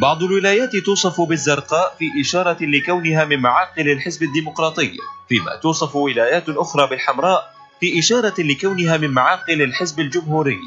بعض 0.00 0.22
الولايات 0.22 0.76
توصف 0.76 1.20
بالزرقاء 1.20 1.94
في 1.98 2.04
إشارة 2.20 2.56
لكونها 2.60 3.24
من 3.24 3.38
معاقل 3.38 3.90
الحزب 3.90 4.22
الديمقراطي 4.22 4.92
فيما 5.28 5.56
توصف 5.56 5.96
ولايات 5.96 6.48
أخرى 6.48 6.86
بالحمراء 6.86 7.51
في 7.82 7.98
إشارة 7.98 8.34
لكونها 8.38 8.96
من 8.96 9.10
معاقل 9.10 9.62
الحزب 9.62 10.00
الجمهوري 10.00 10.58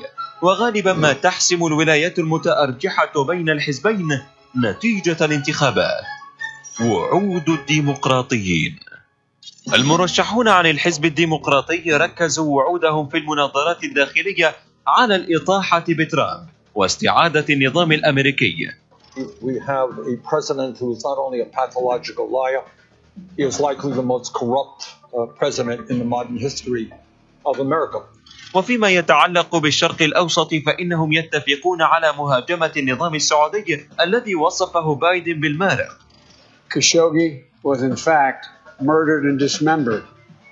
وغالبا 0.41 0.93
ما 0.93 1.13
تحسم 1.13 1.65
الولايات 1.65 2.19
المتأرجحة 2.19 3.24
بين 3.24 3.50
الحزبين 3.50 4.22
نتيجة 4.57 5.25
الانتخابات. 5.25 6.03
وعود 6.81 7.50
الديمقراطيين. 7.50 8.79
المرشحون 9.74 10.48
عن 10.48 10.65
الحزب 10.65 11.05
الديمقراطي 11.05 11.93
ركزوا 11.93 12.55
وعودهم 12.55 13.10
في 13.10 13.17
المناظرات 13.17 13.84
الداخلية 13.84 14.55
على 14.88 15.15
الإطاحة 15.15 15.86
بترامب 15.89 16.48
واستعادة 16.75 17.45
النظام 17.50 17.91
الأمريكي. 17.91 18.72
We 19.41 19.60
have 19.60 19.89
a 20.00 20.17
president 20.29 20.77
who 20.79 20.91
is 20.95 21.03
not 21.05 21.17
only 21.17 21.39
a 21.39 21.45
pathological 21.45 22.27
liar, 22.29 22.63
he 23.38 23.43
is 23.43 23.62
likely 23.62 23.93
the 23.93 24.07
most 24.13 24.34
corrupt 24.34 24.81
uh, 25.13 25.25
president 25.39 25.89
in 25.89 26.00
the 26.00 26.05
modern 26.05 26.38
history. 26.38 26.91
Of 27.45 27.59
America. 27.59 27.99
وفيما 28.53 28.89
يتعلق 28.89 29.55
بالشرق 29.55 30.01
الأوسط 30.01 30.53
فإنهم 30.65 31.13
يتفقون 31.13 31.81
على 31.81 32.13
مهاجمة 32.17 32.71
النظام 32.77 33.15
السعودي 33.15 33.87
الذي 33.99 34.35
وصفه 34.35 34.95
بايدن 34.95 35.39
بالمارق 35.39 35.97
Khashoggi 36.69 37.43
was 37.63 37.81
in 37.83 37.95
fact 37.95 38.47
murdered 38.81 39.23
and 39.23 39.39
dismembered, 39.39 40.03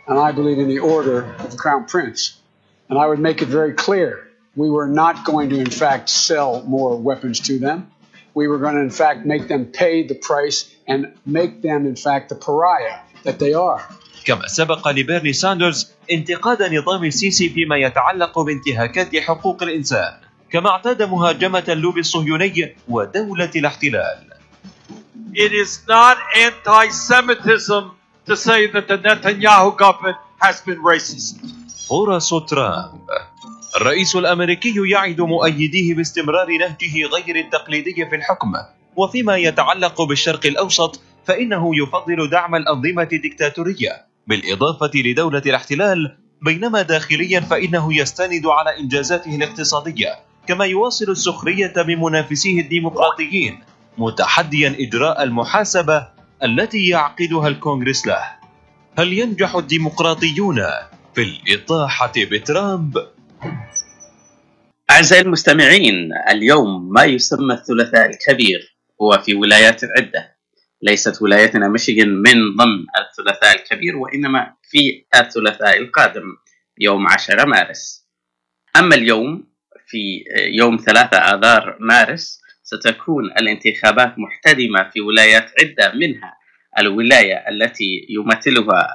and 0.08 0.20
I 0.20 0.32
believe 0.32 0.60
in 0.60 0.68
the 0.68 0.80
order 0.80 1.24
of 1.40 1.52
the 1.52 1.58
Crown 1.58 1.86
Prince. 1.86 2.40
And 2.90 3.00
I 3.00 3.08
would 3.08 3.20
make 3.20 3.42
it 3.42 3.48
very 3.48 3.74
clear 3.74 4.28
we 4.56 4.70
were 4.70 4.88
not 4.88 5.26
going 5.26 5.50
to, 5.50 5.60
in 5.60 5.70
fact, 5.70 6.10
sell 6.10 6.62
more 6.64 6.96
weapons 6.96 7.40
to 7.48 7.58
them. 7.60 7.92
We 8.34 8.48
were 8.48 8.60
going 8.60 8.76
to, 8.76 8.82
in 8.82 8.92
fact, 8.92 9.26
make 9.26 9.48
them 9.48 9.66
pay 9.66 10.06
the 10.08 10.16
price 10.16 10.70
and 10.88 11.14
make 11.26 11.62
them, 11.62 11.86
in 11.86 11.96
fact, 11.96 12.30
the 12.30 12.36
pariah 12.36 13.00
that 13.24 13.40
they 13.40 13.54
are. 13.54 13.82
كما 14.26 14.48
سبق 14.48 14.88
لبيرني 14.88 15.34
ساندرز 15.34 15.93
انتقاد 16.12 16.74
نظام 16.74 17.04
السيسي 17.04 17.50
فيما 17.50 17.78
يتعلق 17.78 18.40
بانتهاكات 18.40 19.16
حقوق 19.16 19.64
الإنسان 19.64 20.14
كما 20.52 20.70
اعتاد 20.70 21.04
مهاجمة 21.04 21.64
اللوبي 21.70 22.00
الصهيوني 22.00 22.76
ودولة 22.88 23.52
الاحتلال. 23.56 24.34
It 25.36 25.52
is 25.52 25.82
not 25.88 26.18
anti-Semitism 26.48 27.84
to 28.28 28.36
say 28.36 28.68
that 28.68 28.88
the 28.88 28.98
Netanyahu 28.98 29.78
government 29.78 30.18
has 30.40 30.62
been 30.62 30.82
racist. 30.84 31.36
فرص 31.90 32.34
ترامب 32.34 33.08
الرئيس 33.76 34.16
الأمريكي 34.16 34.74
يعد 34.90 35.22
مؤيديه 35.22 35.94
باستمرار 35.94 36.48
نهجه 36.58 37.06
غير 37.06 37.36
التقليدي 37.36 38.06
في 38.10 38.16
الحكم. 38.16 38.54
وفيما 38.96 39.38
يتعلق 39.38 40.02
بالشرق 40.02 40.46
الأوسط 40.46 41.02
فإنه 41.26 41.72
يفضل 41.76 42.30
دعم 42.30 42.56
الأنظمة 42.56 43.08
الدكتاتورية. 43.14 44.13
بالإضافة 44.28 44.92
لدولة 44.96 45.42
الاحتلال 45.46 46.18
بينما 46.42 46.82
داخليا 46.82 47.40
فإنه 47.40 47.98
يستند 47.98 48.46
على 48.46 48.80
إنجازاته 48.80 49.36
الاقتصادية 49.36 50.20
كما 50.48 50.66
يواصل 50.66 51.12
السخرية 51.12 51.74
من 51.78 52.00
منافسيه 52.00 52.62
الديمقراطيين 52.62 53.60
متحديا 53.98 54.76
إجراء 54.80 55.24
المحاسبة 55.24 56.08
التي 56.44 56.88
يعقدها 56.88 57.48
الكونغرس 57.48 58.08
له 58.08 58.24
هل 59.00 59.14
ينجح 59.14 59.56
الديمقراطيون 59.56 60.62
في 61.16 61.22
الإطاحة 61.22 62.12
بترامب؟ 62.18 62.98
أعزائي 64.92 65.22
المستمعين 65.22 66.10
اليوم 66.32 66.94
ما 66.94 67.04
يسمى 67.04 67.54
الثلاثاء 67.54 68.10
الكبير 68.10 68.78
هو 69.02 69.22
في 69.26 69.36
ولايات 69.36 69.82
عدة 69.84 70.33
ليست 70.84 71.22
ولايتنا 71.22 71.68
ميشيغان 71.68 72.10
من 72.10 72.56
ضمن 72.56 72.86
الثلاثاء 73.00 73.56
الكبير 73.56 73.96
وإنما 73.98 74.54
في 74.64 75.06
الثلاثاء 75.16 75.78
القادم 75.78 76.24
يوم 76.80 77.08
10 77.08 77.46
مارس. 77.46 78.08
أما 78.76 78.96
اليوم 78.96 79.48
في 79.88 80.24
يوم 80.60 80.78
3 80.78 81.18
آذار 81.18 81.78
مارس 81.80 82.42
ستكون 82.64 83.26
الانتخابات 83.26 84.16
محتدمة 84.18 84.90
في 84.94 85.02
ولايات 85.02 85.52
عدة 85.62 85.94
منها 85.94 86.34
الولاية 86.80 87.36
التي 87.50 88.08
يمثلها 88.10 88.88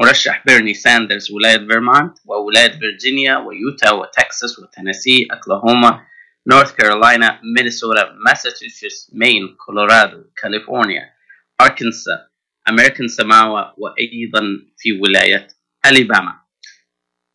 المرشح 0.00 0.42
بيرني 0.46 0.74
ساندرز 0.74 1.32
ولاية 1.32 1.58
فيرمونت 1.58 2.18
وولاية 2.26 2.78
فيرجينيا 2.78 3.36
ويوتا 3.36 3.90
وتكساس 3.90 4.58
وتنسي 4.58 5.26
أكلاهوما 5.30 6.00
نورث 6.46 6.72
كارولاينا 6.72 7.40
مينيسوتا 7.56 8.12
ماساتشوستس 8.26 9.10
مين 9.14 9.56
كولورادو 9.66 10.24
كاليفورنيا 10.42 11.12
أركنسا 11.60 12.26
أمريكان 12.68 13.08
سماوا 13.08 13.60
وأيضا 13.78 14.40
في 14.78 14.92
ولاية 14.92 15.48
أليباما 15.86 16.40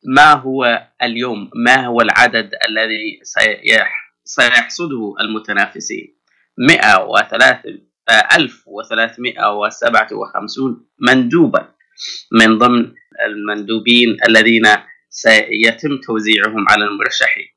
ما 0.06 0.34
هو 0.34 0.88
اليوم 1.04 1.50
ما 1.56 1.86
هو 1.86 2.02
العدد 2.02 2.52
الذي 2.70 3.20
سيحصده 4.24 5.16
المتنافسين 5.22 6.18
103 6.58 7.62
1357 8.38 10.88
مندوبا 11.00 11.74
من 12.32 12.58
ضمن 12.58 12.94
المندوبين 13.26 14.18
الذين 14.28 14.64
سيتم 15.10 15.98
توزيعهم 16.08 16.66
على 16.70 16.84
المرشحين 16.86 17.57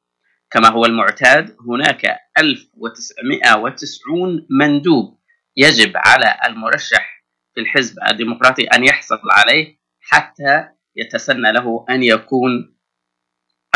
كما 0.51 0.69
هو 0.69 0.85
المعتاد 0.85 1.57
هناك 1.69 2.19
1990 2.39 4.47
مندوب 4.51 5.21
يجب 5.57 5.93
على 5.97 6.37
المرشح 6.47 7.25
في 7.55 7.61
الحزب 7.61 7.97
الديمقراطي 8.11 8.63
أن 8.63 8.85
يحصل 8.85 9.21
عليه 9.31 9.79
حتى 10.01 10.69
يتسنى 10.97 11.53
له 11.53 11.85
أن 11.91 12.03
يكون 12.03 12.77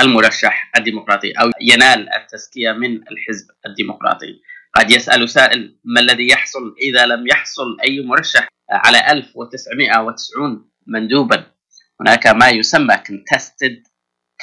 المرشح 0.00 0.70
الديمقراطي 0.76 1.32
أو 1.32 1.50
ينال 1.60 2.12
التزكية 2.12 2.72
من 2.72 2.96
الحزب 2.96 3.46
الديمقراطي. 3.66 4.40
قد 4.74 4.90
يسأل 4.90 5.28
سائل 5.28 5.78
ما 5.84 6.00
الذي 6.00 6.28
يحصل 6.28 6.74
إذا 6.82 7.06
لم 7.06 7.26
يحصل 7.26 7.76
أي 7.84 8.06
مرشح 8.06 8.48
على 8.70 9.12
1990 9.12 10.70
مندوبا؟ 10.86 11.46
هناك 12.00 12.26
ما 12.26 12.48
يسمى 12.48 12.94
contested 12.94 13.82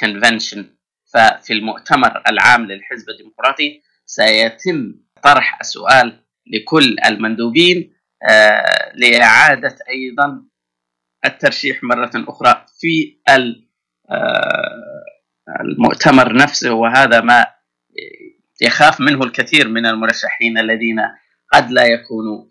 convention. 0.04 0.64
ففي 1.12 1.52
المؤتمر 1.52 2.22
العام 2.28 2.64
للحزب 2.66 3.10
الديمقراطي 3.10 3.82
سيتم 4.06 4.94
طرح 5.22 5.58
السؤال 5.60 6.24
لكل 6.46 6.96
المندوبين 7.06 7.94
آه، 8.30 8.92
لإعادة 8.94 9.76
أيضا 9.88 10.44
الترشيح 11.24 11.82
مرة 11.82 12.10
أخرى 12.14 12.66
في 12.80 13.18
آه، 13.28 13.62
المؤتمر 15.60 16.36
نفسه 16.36 16.72
وهذا 16.72 17.20
ما 17.20 17.46
يخاف 18.60 19.00
منه 19.00 19.24
الكثير 19.24 19.68
من 19.68 19.86
المرشحين 19.86 20.58
الذين 20.58 20.96
قد 21.52 21.70
لا 21.70 21.86
يكونوا 21.86 22.44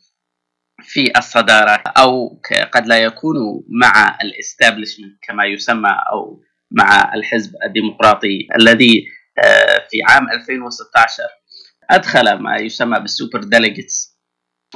في 0.84 1.18
الصدارة 1.18 1.84
أو 1.98 2.42
قد 2.72 2.88
لا 2.88 2.98
يكونوا 2.98 3.62
مع 3.70 4.18
ال 4.24 4.31
establishment 4.31 5.18
كما 5.22 5.46
يسمى 5.46 5.96
أو 6.12 6.44
مع 6.72 7.14
الحزب 7.14 7.52
الديمقراطي 7.66 8.48
الذي 8.60 9.08
آه، 9.38 9.88
في 9.90 9.98
عام 10.10 10.30
2016 10.30 11.24
أدخل 11.90 12.34
ما 12.34 12.58
يسمى 12.58 13.00
بال 13.00 13.11
super 13.11 13.40
delegates. 13.44 14.18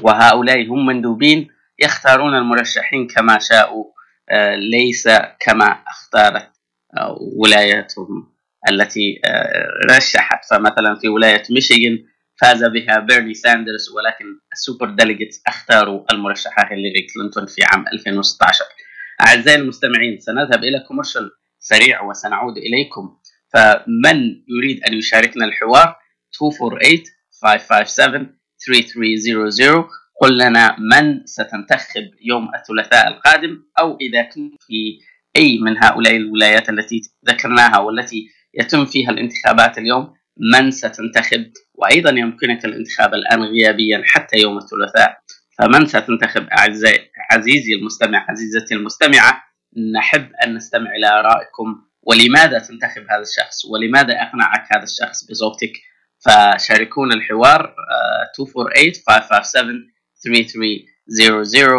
وهؤلاء 0.03 0.67
هم 0.67 0.85
مندوبين 0.85 1.47
يختارون 1.79 2.35
المرشحين 2.35 3.07
كما 3.07 3.39
شاءوا 3.39 3.85
آه، 4.29 4.55
ليس 4.55 5.07
كما 5.39 5.83
اختارت 5.87 6.51
آه، 6.97 7.17
ولايتهم 7.37 8.35
التي 8.69 9.21
رشحت. 9.91 10.45
فمثلا 10.51 10.95
في 11.01 11.07
ولاية 11.07 11.43
ميشيغان 11.49 11.97
فاز 12.41 12.63
بها 12.63 12.99
بيرني 12.99 13.33
ساندرز 13.33 13.89
ولكن 13.89 14.25
ال 14.53 14.59
super 14.59 14.89
delegates 14.89 15.41
أختاروا 15.47 16.05
المرشحة 16.11 16.63
هيلاري 16.63 17.07
كلينتون 17.13 17.45
في 17.45 17.61
عام 17.63 17.85
2016 17.93 18.65
أعزائي 19.21 19.61
المستمعين 19.61 20.19
سنذهب 20.19 20.63
إلى 20.63 20.79
commercial 20.87 21.31
سريع 21.69 22.03
وسنعود 22.03 22.57
إليكم. 22.57 23.17
فمن 23.53 24.17
يريد 24.57 24.83
أن 24.87 24.93
يشاركنا 24.93 25.45
الحوار 25.45 25.95
248 26.41 27.03
557 27.41 28.37
3300 28.67 29.87
قل 30.21 30.37
لنا 30.37 30.75
من 30.79 31.25
ستنتخب 31.25 32.05
يوم 32.21 32.51
الثلاثاء 32.55 33.07
القادم 33.07 33.63
أو 33.79 33.97
إذا 34.01 34.21
كنت 34.21 34.53
في 34.67 34.99
أي 35.37 35.57
من 35.57 35.83
هؤلاء 35.83 36.15
الولايات 36.15 36.69
التي 36.69 37.01
ذكرناها 37.29 37.79
والتي 37.79 38.27
يتم 38.53 38.85
فيها 38.85 39.09
الانتخابات 39.09 39.77
اليوم 39.77 40.13
من 40.53 40.71
ستنتخب؟ 40.71 41.51
وأيضا 41.73 42.09
يمكنك 42.09 42.65
الانتخاب 42.65 43.13
الآن 43.13 43.43
غيابيا 43.43 44.01
حتى 44.05 44.37
يوم 44.37 44.57
الثلاثاء. 44.57 45.17
فمن 45.57 45.85
ستنتخب؟ 45.85 46.47
أعزائي 46.47 47.11
عزيزي 47.31 47.73
المستمع 47.73 48.25
عزيزتي 48.29 48.75
المستمعة 48.75 49.43
نحب 49.93 50.31
أن 50.43 50.53
نستمع 50.55 50.91
إلى 50.95 51.07
آرائكم 51.07 51.85
ولماذا 52.03 52.59
تنتخب 52.59 53.01
هذا 53.01 53.21
الشخص 53.21 53.65
ولماذا 53.65 54.13
أقنعك 54.13 54.67
هذا 54.73 54.83
الشخص 54.83 55.23
بزوجتك 55.29 55.73
فشاركونا 56.25 57.15
الحوار 57.15 57.75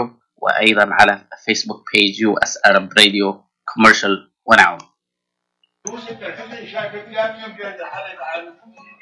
248-557-3300 0.06 0.10
وأيضا 0.36 0.88
على 0.94 1.28
فيسبوك 1.44 1.84
page 1.94 2.20
US 2.20 2.58
Arab 2.66 2.88
Radio 2.98 3.44
commercial 3.74 4.32
ونعود 4.44 4.82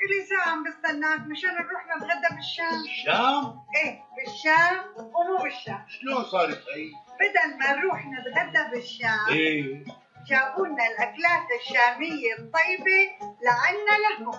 إلي 0.05 0.19
ساعة 0.29 0.49
عم 0.53 0.65
بستناك 0.65 1.21
مشان 1.21 1.51
نروح 1.51 1.87
نتغدى 1.97 2.35
بالشام 2.37 2.85
الشام؟ 2.85 3.45
إيه 3.77 4.01
بالشام 4.17 4.77
ومو 4.97 5.37
بالشام 5.43 5.85
شلون 5.89 6.25
صارت 6.25 6.63
هي؟ 6.77 6.91
بدل 7.21 7.59
ما 7.59 7.73
نروح 7.73 8.07
نتغدى 8.07 8.71
بالشام 8.71 9.29
إيه. 9.31 9.85
جابوا 10.27 10.67
لنا 10.67 10.87
الأكلات 10.87 11.47
الشامية 11.61 12.33
الطيبة 12.39 13.01
لعنا 13.45 13.97
لهون. 14.21 14.35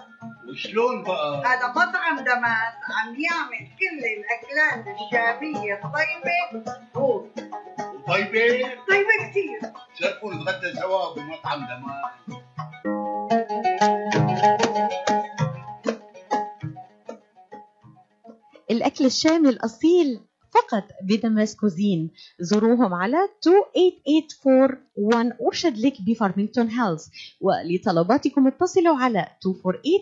وشلون 0.49 1.03
بقى؟ 1.03 1.43
هذا 1.45 1.67
مطعم 1.67 2.19
دماس 2.19 2.73
عم 2.97 3.15
يعمل 3.19 3.67
كل 3.79 3.99
الأكلات 4.05 4.95
الشامية 4.95 5.73
الطيبة. 5.73 6.65
هو 6.95 7.25
طيبة؟ 8.07 8.69
طيبة 8.89 9.29
كثير 9.29 9.59
شرفوا 9.99 10.33
نتغدى 10.33 10.73
سوا 10.81 11.15
بمطعم 11.15 11.59
دماس. 11.59 12.39
الأكل 18.71 19.05
الشامي 19.05 19.49
الأصيل 19.49 20.21
فقط 20.55 20.83
بدمشق 21.03 21.55
cuisine 21.55 22.11
زوروهم 22.39 22.93
على 22.93 23.17
28841 23.41 25.31
Orchard 25.47 25.77
Lake 25.77 25.93
بفارمينغتون 26.07 26.67
هيلز 26.67 27.09
ولطلباتكم 27.41 28.47
اتصلوا 28.47 28.97
على 28.97 29.27
248 29.45 29.99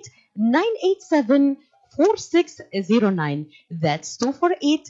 987 1.00 1.58
4609 2.00 3.46
That's 3.72 4.18
248 4.22 4.84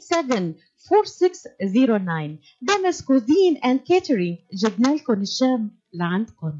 987 0.00 0.54
4609 0.92 2.38
دمشق 2.62 3.04
cuisine 3.04 3.56
and 3.56 3.80
catering 3.88 4.38
جبنا 4.52 4.88
لكم 4.88 5.20
الشام 5.22 5.70
لعندكم. 5.92 6.52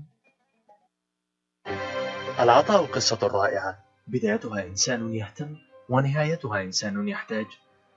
العطاء 2.40 2.84
قصة 2.86 3.18
رائعة. 3.22 3.84
بدايتها 4.06 4.66
إنسان 4.66 5.14
يهتم 5.14 5.56
ونهايتها 5.88 6.62
إنسان 6.62 7.08
يحتاج. 7.08 7.46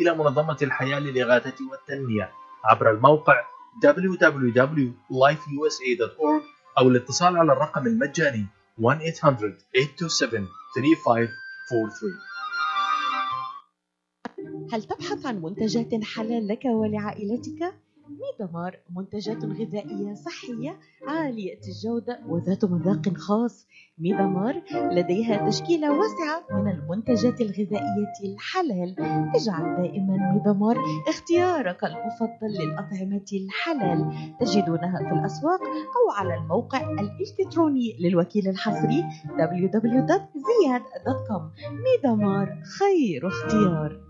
إلى 0.00 0.14
منظمة 0.14 0.56
الحياة 0.62 0.98
للإغاثة 0.98 1.70
والتنمية 1.70 2.32
عبر 2.64 2.90
الموقع 2.90 3.42
www.lifeusa.org 3.86 6.42
أو 6.78 6.88
الاتصال 6.88 7.36
على 7.36 7.52
الرقم 7.52 7.86
المجاني 7.86 8.46
1-800-827-3543 8.80 8.84
هل 14.72 14.82
تبحث 14.82 15.26
عن 15.26 15.42
منتجات 15.42 16.04
حلال 16.04 16.48
لك 16.48 16.64
ولعائلتك؟ 16.64 17.74
ميدمار 18.10 18.78
منتجات 18.96 19.44
غذائية 19.44 20.14
صحية 20.14 20.78
عالية 21.06 21.58
الجودة 21.68 22.20
وذات 22.28 22.64
مذاق 22.64 23.08
خاص. 23.16 23.66
ميدمار 23.98 24.62
لديها 24.74 25.48
تشكيلة 25.48 25.90
واسعة 25.90 26.44
من 26.62 26.70
المنتجات 26.70 27.40
الغذائية 27.40 28.12
الحلال. 28.24 28.94
اجعل 29.34 29.76
دائما 29.76 30.32
ميدمار 30.34 30.76
اختيارك 31.08 31.84
المفضل 31.84 32.64
للأطعمة 32.64 33.24
الحلال. 33.32 34.10
تجدونها 34.40 34.98
في 34.98 35.12
الأسواق 35.14 35.60
أو 35.62 36.10
على 36.16 36.34
الموقع 36.34 36.80
الإلكتروني 36.90 37.96
للوكيل 38.00 38.48
الحصري 38.48 39.04
www.ziyad.com 39.26 41.42
ميدمار 41.72 42.62
خير 42.78 43.28
اختيار. 43.28 44.09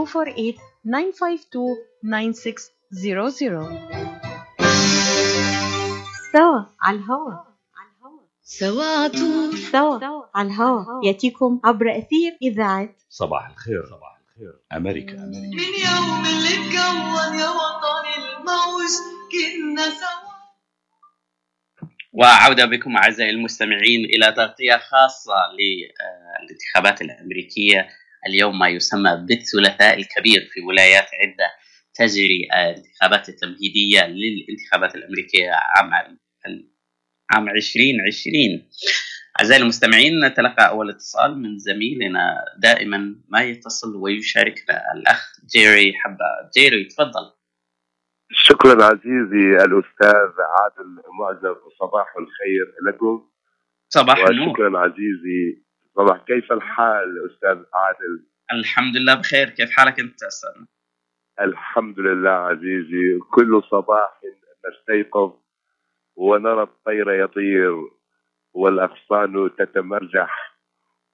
سوا 6.33 6.59
على 6.81 6.97
الهوا 6.97 7.50
سوا 8.59 8.83
عطول 8.83 9.57
سوا 9.57 9.99
على 10.35 10.47
الهوا. 10.47 11.05
يأتيكم 11.05 11.61
عبر 11.63 11.97
أثير 11.97 12.37
إذاعة 12.41 12.95
صباح 13.09 13.49
الخير. 13.49 13.85
صباح 13.85 14.21
الخير. 14.21 14.53
أمريكا. 14.73 15.13
أمريكا. 15.13 15.55
من 15.55 15.73
يوم 15.87 16.25
اللي 16.25 16.49
اتكون 16.49 17.39
يا 17.39 17.49
وطن 17.49 18.05
الموج 18.17 18.91
كنا 19.31 19.89
سوا. 19.89 20.31
وعودة 22.13 22.65
بكم 22.65 22.97
أعزائي 22.97 23.29
المستمعين 23.29 24.05
إلى 24.05 24.31
تغطية 24.31 24.77
خاصة 24.77 25.35
للانتخابات 25.57 27.01
الأمريكية. 27.01 27.89
اليوم 28.27 28.59
ما 28.59 28.67
يسمى 28.69 29.25
بالثلاثاء 29.27 29.97
الكبير 29.97 30.49
في 30.53 30.61
ولايات 30.61 31.07
عدة 31.21 31.49
تجري 31.93 32.47
الانتخابات 32.53 33.29
التمهيدية 33.29 34.07
للانتخابات 34.07 34.95
الأمريكية 34.95 35.51
عام 35.51 36.17
عام 37.33 37.49
2020 37.49 38.69
أعزائي 39.39 39.61
المستمعين 39.61 40.25
نتلقى 40.25 40.69
أول 40.69 40.89
اتصال 40.89 41.41
من 41.41 41.57
زميلنا 41.57 42.45
دائما 42.57 43.15
ما 43.29 43.41
يتصل 43.41 43.95
ويشاركنا 43.95 44.81
الأخ 44.95 45.31
جيري 45.55 45.93
حبة. 45.93 46.49
جيري 46.57 46.83
تفضل. 46.83 47.31
شكرا 48.31 48.83
عزيزي 48.83 49.65
الأستاذ 49.65 50.31
عادل 50.55 51.01
معزب 51.19 51.57
صباح 51.79 52.07
الخير 52.17 52.75
لكم. 52.87 53.29
صباح 53.89 54.17
النور. 54.29 54.49
وشكرا 54.49 54.79
عزيزي. 54.79 55.63
صباح 55.95 56.23
كيف 56.27 56.51
الحال 56.51 57.31
أستاذ 57.31 57.63
عادل؟ 57.73 58.27
الحمد 58.53 58.97
لله 58.97 59.13
بخير. 59.13 59.49
كيف 59.49 59.71
حالك 59.71 59.99
أنت 59.99 60.23
أستاذ؟ 60.23 60.63
الحمد 61.41 61.99
لله 61.99 62.29
عزيزي. 62.29 63.19
كل 63.31 63.61
صباح 63.71 64.21
نستيقظ 64.69 65.40
ونرى 66.21 66.63
الطير 66.63 67.23
يطير 67.23 67.73
والأغصان 68.53 69.49
تتمرجح 69.59 70.57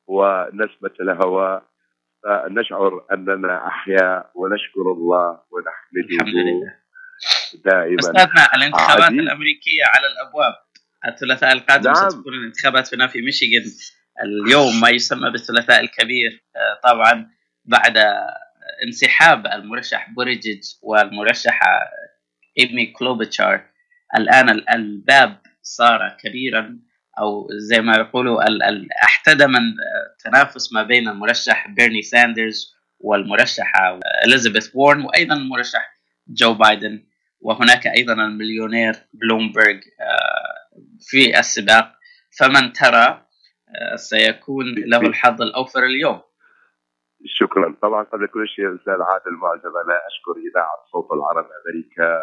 ونسمة 0.07 0.91
الهواء 1.01 1.63
فنشعر 2.23 3.05
أننا 3.11 3.67
أحياء 3.67 4.31
ونشكر 4.35 4.91
الله 4.91 5.39
ونحمده 5.51 6.15
الحمد 6.15 6.35
لله 6.35 6.73
دائما 7.65 7.99
أستاذنا 7.99 8.55
الانتخابات 8.55 9.03
عزيز. 9.03 9.19
الأمريكية 9.19 9.83
على 9.85 10.07
الأبواب 10.07 10.53
الثلاثاء 11.07 11.51
القادم 11.53 11.91
نعم. 11.91 12.09
ستكون 12.09 12.33
الانتخابات 12.33 12.93
هنا 12.93 13.07
في 13.07 13.21
ميشيغان 13.21 13.63
اليوم 14.23 14.81
ما 14.81 14.89
يسمى 14.89 15.31
بالثلاثاء 15.31 15.79
الكبير 15.79 16.43
آه، 16.55 16.89
طبعا 16.89 17.29
بعد 17.65 17.97
انسحاب 18.83 19.47
المرشح 19.47 20.09
بوريجيج 20.09 20.63
والمرشحة 20.83 21.89
إيمي 22.59 22.85
كلوبتشار 22.85 23.76
الآن 24.15 24.49
ال- 24.49 24.69
الباب 24.69 25.37
صار 25.61 26.17
كبيرا 26.23 26.79
أو 27.19 27.47
زي 27.51 27.81
ما 27.81 27.95
يقولوا 27.97 28.39
احتدم 29.03 29.51
التنافس 30.11 30.73
ما 30.73 30.83
بين 30.83 31.07
المرشح 31.07 31.67
بيرني 31.67 32.01
ساندرز 32.01 32.75
والمرشحة 32.99 33.99
إليزابيث 34.25 34.75
وورن 34.75 35.01
وأيضا 35.01 35.35
المرشح 35.35 35.99
جو 36.27 36.53
بايدن 36.53 37.07
وهناك 37.39 37.87
أيضا 37.87 38.13
المليونير 38.13 38.93
بلومبرغ 39.13 39.75
آه، 40.01 40.77
في 40.99 41.39
السباق. 41.39 41.93
فمن 42.39 42.73
ترى 42.73 43.25
آه، 43.75 43.95
سيكون 43.95 44.65
له 44.77 44.99
الحظ 44.99 45.41
الأوفر 45.41 45.83
اليوم. 45.83 46.21
شكرا. 47.25 47.75
طبعا 47.81 48.03
قبل 48.03 48.27
كل 48.27 48.47
شيء 48.47 48.75
أستاذ 48.75 48.93
عادل 48.93 49.31
معزب 49.41 49.75
أنا 49.85 49.95
أشكر 50.07 50.31
إذاعة 50.51 50.75
صوت 50.91 51.07
العرب 51.13 51.45
أمريكا. 51.45 52.19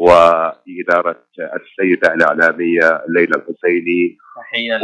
وإدارة 0.00 1.22
السيدة 1.60 2.14
الإعلامية 2.14 3.04
ليلى 3.08 3.36
الحسيني. 3.36 4.18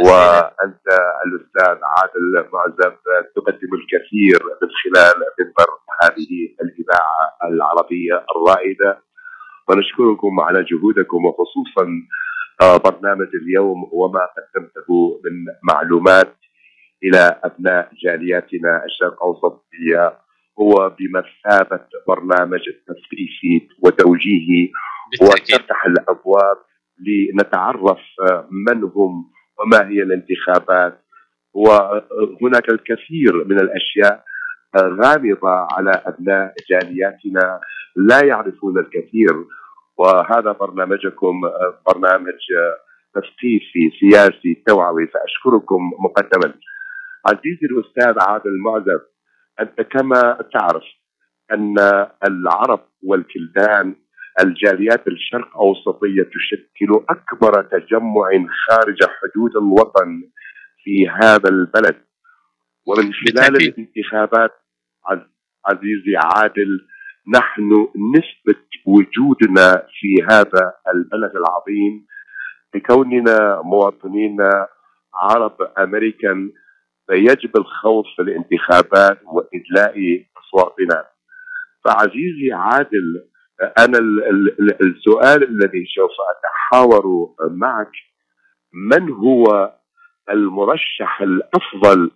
وأنت 0.07 0.87
الأستاذ 1.25 1.77
عادل 1.95 2.49
معزب 2.53 2.95
تقدم 3.35 3.71
الكثير 3.79 4.39
من 4.61 4.69
خلال 4.83 5.15
منبر 5.39 5.69
هذه 6.01 6.31
الإذاعة 6.61 7.25
العربية 7.49 8.25
الرائدة. 8.35 9.07
ونشكركم 9.69 10.39
على 10.39 10.63
جهودكم 10.63 11.25
وخصوصا 11.25 11.85
آه، 12.61 12.77
برنامج 12.77 13.27
اليوم 13.41 13.89
وما 13.91 14.19
قدمته 14.37 15.21
من 15.25 15.45
معلومات 15.73 16.35
إلى 17.03 17.39
أبناء 17.43 17.89
جالياتنا 18.03 18.85
الشرق 18.85 19.13
الأوسطية 19.13 20.17
هو 20.59 20.95
بمثابة 20.99 21.85
برنامج 22.07 22.59
تثقيفي 22.87 23.67
وتوجيهي 23.83 24.71
وتفتح 25.21 25.85
الأبواب 25.85 26.57
لنتعرف 26.99 27.99
آه، 28.21 28.47
من 28.51 28.83
هم 28.83 29.31
وما 29.59 29.89
هي 29.89 30.03
الانتخابات. 30.03 31.03
وهناك 31.53 32.69
الكثير 32.69 33.45
من 33.45 33.59
الأشياء 33.59 34.23
آه، 34.75 34.97
غامضة 35.03 35.67
على 35.71 35.91
أبناء 36.05 36.53
جالياتنا 36.69 37.59
لا 37.95 38.25
يعرفون 38.25 38.79
الكثير. 38.79 39.45
وهذا 39.97 40.51
برنامجكم 40.51 41.45
آه، 41.45 41.79
برنامج 41.87 42.39
تثقيفي 43.13 43.91
سياسي 43.99 44.63
توعوي 44.67 45.07
فأشكركم 45.07 45.91
مقدما. 45.99 46.53
عزيزي 47.25 47.67
الأستاذ 47.71 48.29
عادل 48.29 48.57
معزب 48.65 49.01
أنت 49.59 49.81
كما 49.81 50.37
تعرف 50.53 50.83
أن 51.51 51.75
العرب 52.27 52.79
والكلدان 53.03 53.95
الجاليات 54.41 55.07
الشرق 55.07 55.57
أوسطية 55.57 56.23
تشكل 56.23 57.05
أكبر 57.09 57.61
تجمع 57.63 58.29
خارج 58.69 58.97
حدود 59.03 59.55
الوطن 59.55 60.21
في 60.83 61.09
هذا 61.09 61.49
البلد. 61.49 61.95
ومن 62.87 63.13
خلال 63.13 63.55
الانتخابات 63.55 64.51
عز- 65.05 65.29
عزيزي 65.65 66.15
عادل 66.17 66.87
نحن 67.35 67.87
نثبت 68.15 68.65
وجودنا 68.85 69.87
في 69.99 70.23
هذا 70.31 70.73
البلد 70.95 71.31
العظيم 71.35 72.05
بكوننا 72.73 73.61
مواطنين 73.61 74.37
عرب 75.15 75.57
أمريكان 75.79 76.51
فيجب 77.07 77.57
الخوض 77.57 78.03
في 78.15 78.21
الانتخابات 78.21 79.19
وإدلاء 79.23 80.25
أصواتنا. 80.37 81.05
فعزيزي 81.85 82.51
عادل 82.53 83.27
أنا 83.61 83.97
ال- 83.97 84.23
ال- 84.29 84.61
ال- 84.61 84.81
السؤال 84.81 85.43
الذي 85.43 85.85
سوف 85.95 86.11
أتحاور 86.37 87.29
معك 87.51 87.91
من 88.73 89.09
هو 89.11 89.73
المرشح 90.29 91.21
الأفضل 91.21 92.11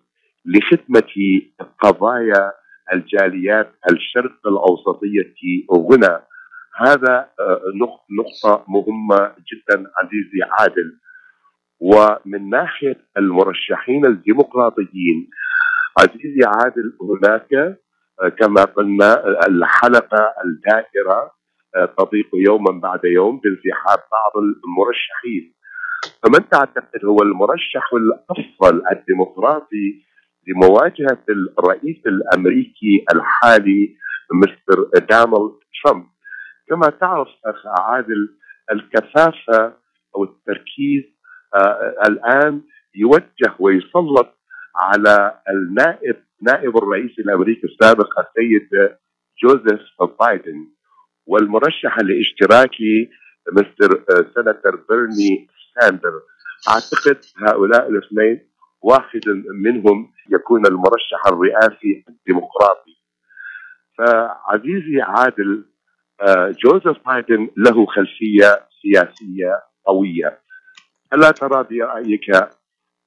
لخدمة 0.45 1.41
قضايا 1.79 2.51
الجاليات 2.93 3.73
الشرق 3.91 4.47
الأوسطية 4.47 5.33
هنا؟ 5.71 6.23
هذا 6.77 7.29
آه، 7.39 7.61
نق- 7.75 8.05
نقطة 8.19 8.65
مهمة 8.67 9.17
جدا 9.51 9.91
عزيزي 9.97 10.39
عادل. 10.59 10.97
ومن 11.79 12.49
ناحية 12.49 12.97
المرشحين 13.17 14.05
الديمقراطيين 14.05 15.29
عزيزي 15.99 16.39
عادل 16.45 16.97
هناك 17.01 17.77
كما 18.39 18.63
قلنا 18.63 19.13
آه، 19.13 19.47
الحلقة 19.47 20.33
الدائرة 20.45 21.31
آه، 21.75 21.85
تضيق 21.85 22.29
يوما 22.33 22.79
بعد 22.79 23.05
يوم 23.05 23.39
بانسحاب 23.39 23.99
بعض 24.11 24.43
المرشحين. 24.43 25.53
فمن 26.23 26.49
تعتقد 26.49 27.05
هو 27.05 27.17
المرشح 27.21 27.93
الأفضل 27.93 28.83
الديمقراطي 28.91 30.03
لمواجهة 30.47 31.23
الرئيس 31.59 31.97
الأمريكي 32.05 33.05
الحالي 33.15 33.95
مستر 34.33 34.99
دونالد 35.09 35.59
ترامب. 35.83 36.05
كما 36.69 36.89
تعرف 36.89 37.27
أخ 37.45 37.67
عادل 37.79 38.37
الكثافة 38.71 39.73
أو 40.15 40.23
التركيز 40.23 41.03
آه، 41.55 41.95
الآن 42.07 42.61
يوجه 42.95 43.55
ويسلط 43.59 44.40
على 44.75 45.41
النائب 45.49 46.15
نائب 46.41 46.77
الرئيس 46.77 47.19
الأمريكي 47.19 47.67
السابق 47.67 48.19
السيد 48.19 48.69
جوزيف 49.43 49.81
بايدن 50.19 50.67
والمرشح 51.27 51.97
الاشتراكي 51.99 53.09
Mister 53.51 54.03
Senator 54.35 54.75
بيرني 54.89 55.47
ساندر. 55.79 56.21
أعتقد 56.69 57.17
هؤلاء 57.37 57.89
الاثنين 57.89 58.47
واحد 58.81 59.21
منهم 59.63 60.11
يكون 60.29 60.65
المرشح 60.65 61.27
الرئاسي 61.27 62.05
الديمقراطي. 62.09 62.95
فعزيزي 63.97 65.01
عادل 65.01 65.65
آه، 66.21 66.55
جوزيف 66.63 67.07
بايدن 67.07 67.49
له 67.57 67.85
خلفية 67.85 68.67
سياسية 68.81 69.59
قوية. 69.85 70.39
ألا 71.13 71.31
ترى 71.31 71.63
برأيك 71.63 72.51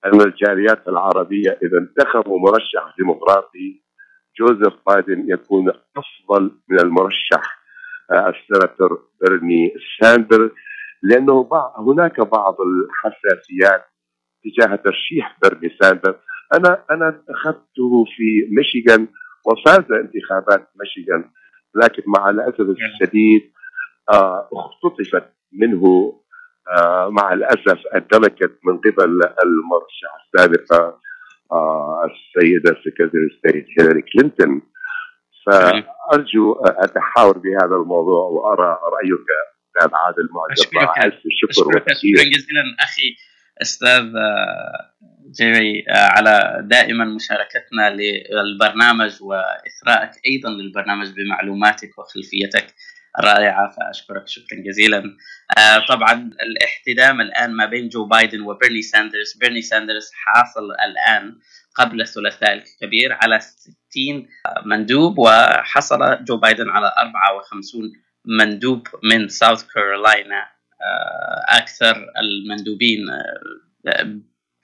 أن 0.06 0.20
الجاليات 0.20 0.88
العربية 0.88 1.58
إذا 1.62 1.78
انتخبوا 1.78 2.38
مرشح 2.38 2.94
ديمقراطي 2.98 3.82
جوزيف 4.40 4.74
بايدن 4.86 5.24
يكون 5.28 5.68
أفضل 5.96 6.50
من 6.68 6.80
المرشح 6.80 7.64
آه، 8.10 8.28
السناتور 8.28 9.08
بيرني 9.20 9.74
ساندر 10.00 10.50
بعض 11.50 11.74
هناك 11.78 12.20
بعض 12.20 12.56
الحساسيات 12.60 13.84
تجاه 14.44 14.76
ترشيح 14.76 15.38
بيرني 15.42 15.76
ساندر. 15.82 16.16
أنا 16.54 16.84
أنا 16.90 17.08
انتخبته 17.08 18.04
في 18.16 18.48
ميشيغان 18.50 19.08
وفاز 19.46 19.92
انتخابات 19.92 20.68
ميشيغان 20.76 21.24
لكن 21.74 22.02
مع 22.06 22.30
الأسف 22.30 22.60
الشديد 22.60 23.52
آه، 24.12 24.48
اختطفت 24.52 25.24
منه 25.52 26.14
مع 27.08 27.32
الأسف 27.32 27.78
ال 27.94 28.00
delegates 28.00 28.58
من 28.64 28.78
قبل 28.78 29.20
المرشحة 29.44 30.16
السابقة 30.26 30.98
آه، 31.52 32.10
السيدة 32.10 32.76
Secretary 32.84 33.38
State 33.38 33.66
هيلاري 33.78 34.02
كلينتون. 34.02 34.62
فأرجو 35.46 36.52
أتحاور 36.64 37.38
بهذا 37.38 37.76
الموضوع 37.76 38.24
وأرى 38.24 38.78
رأيك 38.82 39.26
أستاذ 39.76 39.90
عادل 39.94 40.28
معزب 40.32 40.74
مع 40.74 41.04
ألف 41.04 41.14
شكر 41.14 41.52
شكرا 41.52 41.94
جزيلا 42.14 42.62
أخي 42.80 43.16
أستاذ 43.62 44.16
آه، 44.16 44.94
جيري 45.38 45.84
آه، 45.88 46.08
على 46.16 46.60
دائما 46.70 47.04
مشاركتنا 47.04 47.90
للبرنامج 47.90 49.12
واثرائك 49.22 50.10
أيضا 50.26 50.50
للبرنامج 50.50 51.06
بمعلوماتك 51.16 51.98
وخلفيتك. 51.98 52.66
الرائعه 53.18 53.70
فأشكرك 53.70 54.28
شكرا 54.28 54.58
جزيلا. 54.66 55.16
آه، 55.58 55.86
طبعا 55.88 56.30
الاحتدام 56.42 57.20
الآن 57.20 57.50
ما 57.52 57.66
بين 57.66 57.88
جو 57.88 58.04
بايدن 58.04 58.40
وبرني 58.40 58.82
ساندرز، 58.82 59.32
برني 59.40 59.62
ساندرز 59.62 60.10
حاصل 60.14 60.64
الآن 60.64 61.38
قبل 61.74 62.00
الثلاثاء 62.00 62.52
الكبير 62.52 63.12
على 63.12 63.40
60 63.40 64.28
مندوب 64.64 65.18
وحصل 65.18 66.24
جو 66.24 66.36
بايدن 66.36 66.70
على 66.70 66.92
54 66.98 67.92
مندوب 68.24 68.88
من 69.02 69.28
ساوث 69.28 69.64
كارولاينا 69.74 70.54
آه، 70.82 71.58
أكثر 71.58 72.06
المندوبين 72.20 73.10
آه، 73.10 74.20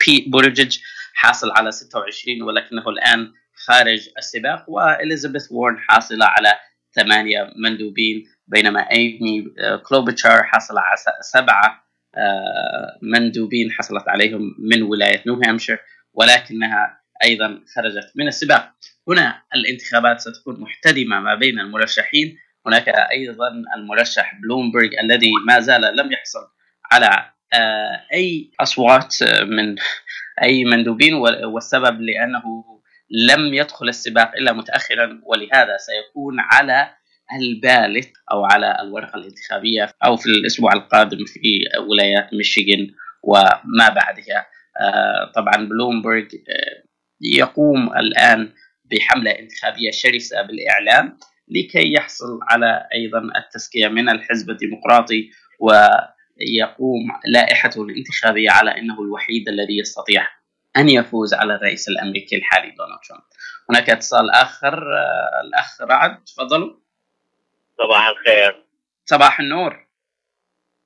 بيت 0.06 0.28
بورجج 0.28 0.78
حاصل 1.14 1.50
على 1.50 1.72
26 1.72 2.42
ولكنه 2.42 2.88
الآن 2.88 3.32
خارج 3.66 4.08
السباق 4.18 4.64
وإليزابيث 4.70 5.52
وورن 5.52 5.78
حاصلة 5.78 6.26
على 6.26 6.54
ثمانية 6.94 7.52
مندوبين 7.56 8.24
بينما 8.46 8.80
أيمي 8.90 9.44
آه، 9.58 9.76
كلوبتشار 9.76 10.42
حصل 10.42 10.78
على 10.78 10.96
س- 10.96 11.30
سبعة 11.32 11.84
آه، 12.16 12.98
مندوبين 13.02 13.72
حصلت 13.72 14.08
عليهم 14.08 14.54
من 14.58 14.82
ولاية 14.82 15.22
نيو 15.26 15.40
هامشير 15.46 15.78
ولكنها 16.14 17.00
أيضا 17.24 17.60
خرجت 17.76 18.12
من 18.16 18.26
السباق. 18.26 18.72
هنا 19.08 19.42
الانتخابات 19.54 20.20
ستكون 20.20 20.60
محتدمة 20.60 21.20
ما 21.20 21.34
بين 21.34 21.60
المرشحين 21.60 22.38
هناك 22.66 22.88
أيضا 22.88 23.48
المرشح 23.76 24.34
بلومبرج 24.42 24.90
الذي 25.02 25.30
ما 25.46 25.60
زال 25.60 25.80
لم 25.96 26.12
يحصل 26.12 26.40
على 26.92 27.30
آه، 27.54 28.06
أي 28.14 28.50
أصوات 28.60 29.22
آه، 29.22 29.44
من 29.44 29.76
أي 30.42 30.64
مندوبين 30.64 31.14
وال- 31.14 31.44
والسبب 31.44 32.00
لأنه 32.00 32.42
لم 33.10 33.54
يدخل 33.54 33.88
السباق 33.88 34.36
إلا 34.36 34.52
متاخرا 34.52 35.20
ولهذا 35.24 35.76
سيكون 35.76 36.36
على 36.40 36.90
البالت 37.40 38.12
أو 38.32 38.44
على 38.44 38.76
الورقة 38.80 39.16
الانتخابية 39.16 39.92
أو 40.04 40.16
في 40.16 40.26
الأسبوع 40.26 40.72
القادم 40.72 41.24
في 41.24 41.64
ولايات 41.90 42.34
ميشيغان 42.34 42.90
وما 43.22 43.88
بعدها. 43.88 44.46
آه، 44.80 45.32
طبعا 45.34 45.68
بلومبرج 45.68 46.34
آه، 46.34 46.82
يقوم 47.20 47.96
الآن 47.96 48.52
بحملة 48.84 49.30
انتخابية 49.30 49.90
شرسة 49.90 50.42
بالإعلام 50.42 51.18
لكي 51.48 51.92
يحصل 51.92 52.38
على 52.42 52.88
أيضا 52.94 53.18
التزكية 53.36 53.88
من 53.88 54.08
الحزب 54.08 54.50
الديمقراطي 54.50 55.30
ويقوم 55.60 57.08
لائحته 57.24 57.82
الانتخابية 57.82 58.50
على 58.50 58.78
إنه 58.78 59.00
الوحيد 59.00 59.48
الذي 59.48 59.78
يستطيع 59.78 60.28
أن 60.76 60.88
يفوز 60.88 61.34
على 61.34 61.54
الرئيس 61.54 61.88
الأمريكي 61.88 62.36
الحالي 62.36 62.70
دونالد 62.70 63.00
ترامب. 63.08 63.22
هناك 63.70 63.90
اتصال 63.90 64.30
آخر 64.30 64.74
آه، 64.74 65.40
الأخ 65.44 65.80
رعد 65.82 66.24
تفضلوا. 66.24 66.76
صباح 67.78 68.06
الخير 68.08 68.64
صباح 69.04 69.40
النور. 69.40 69.86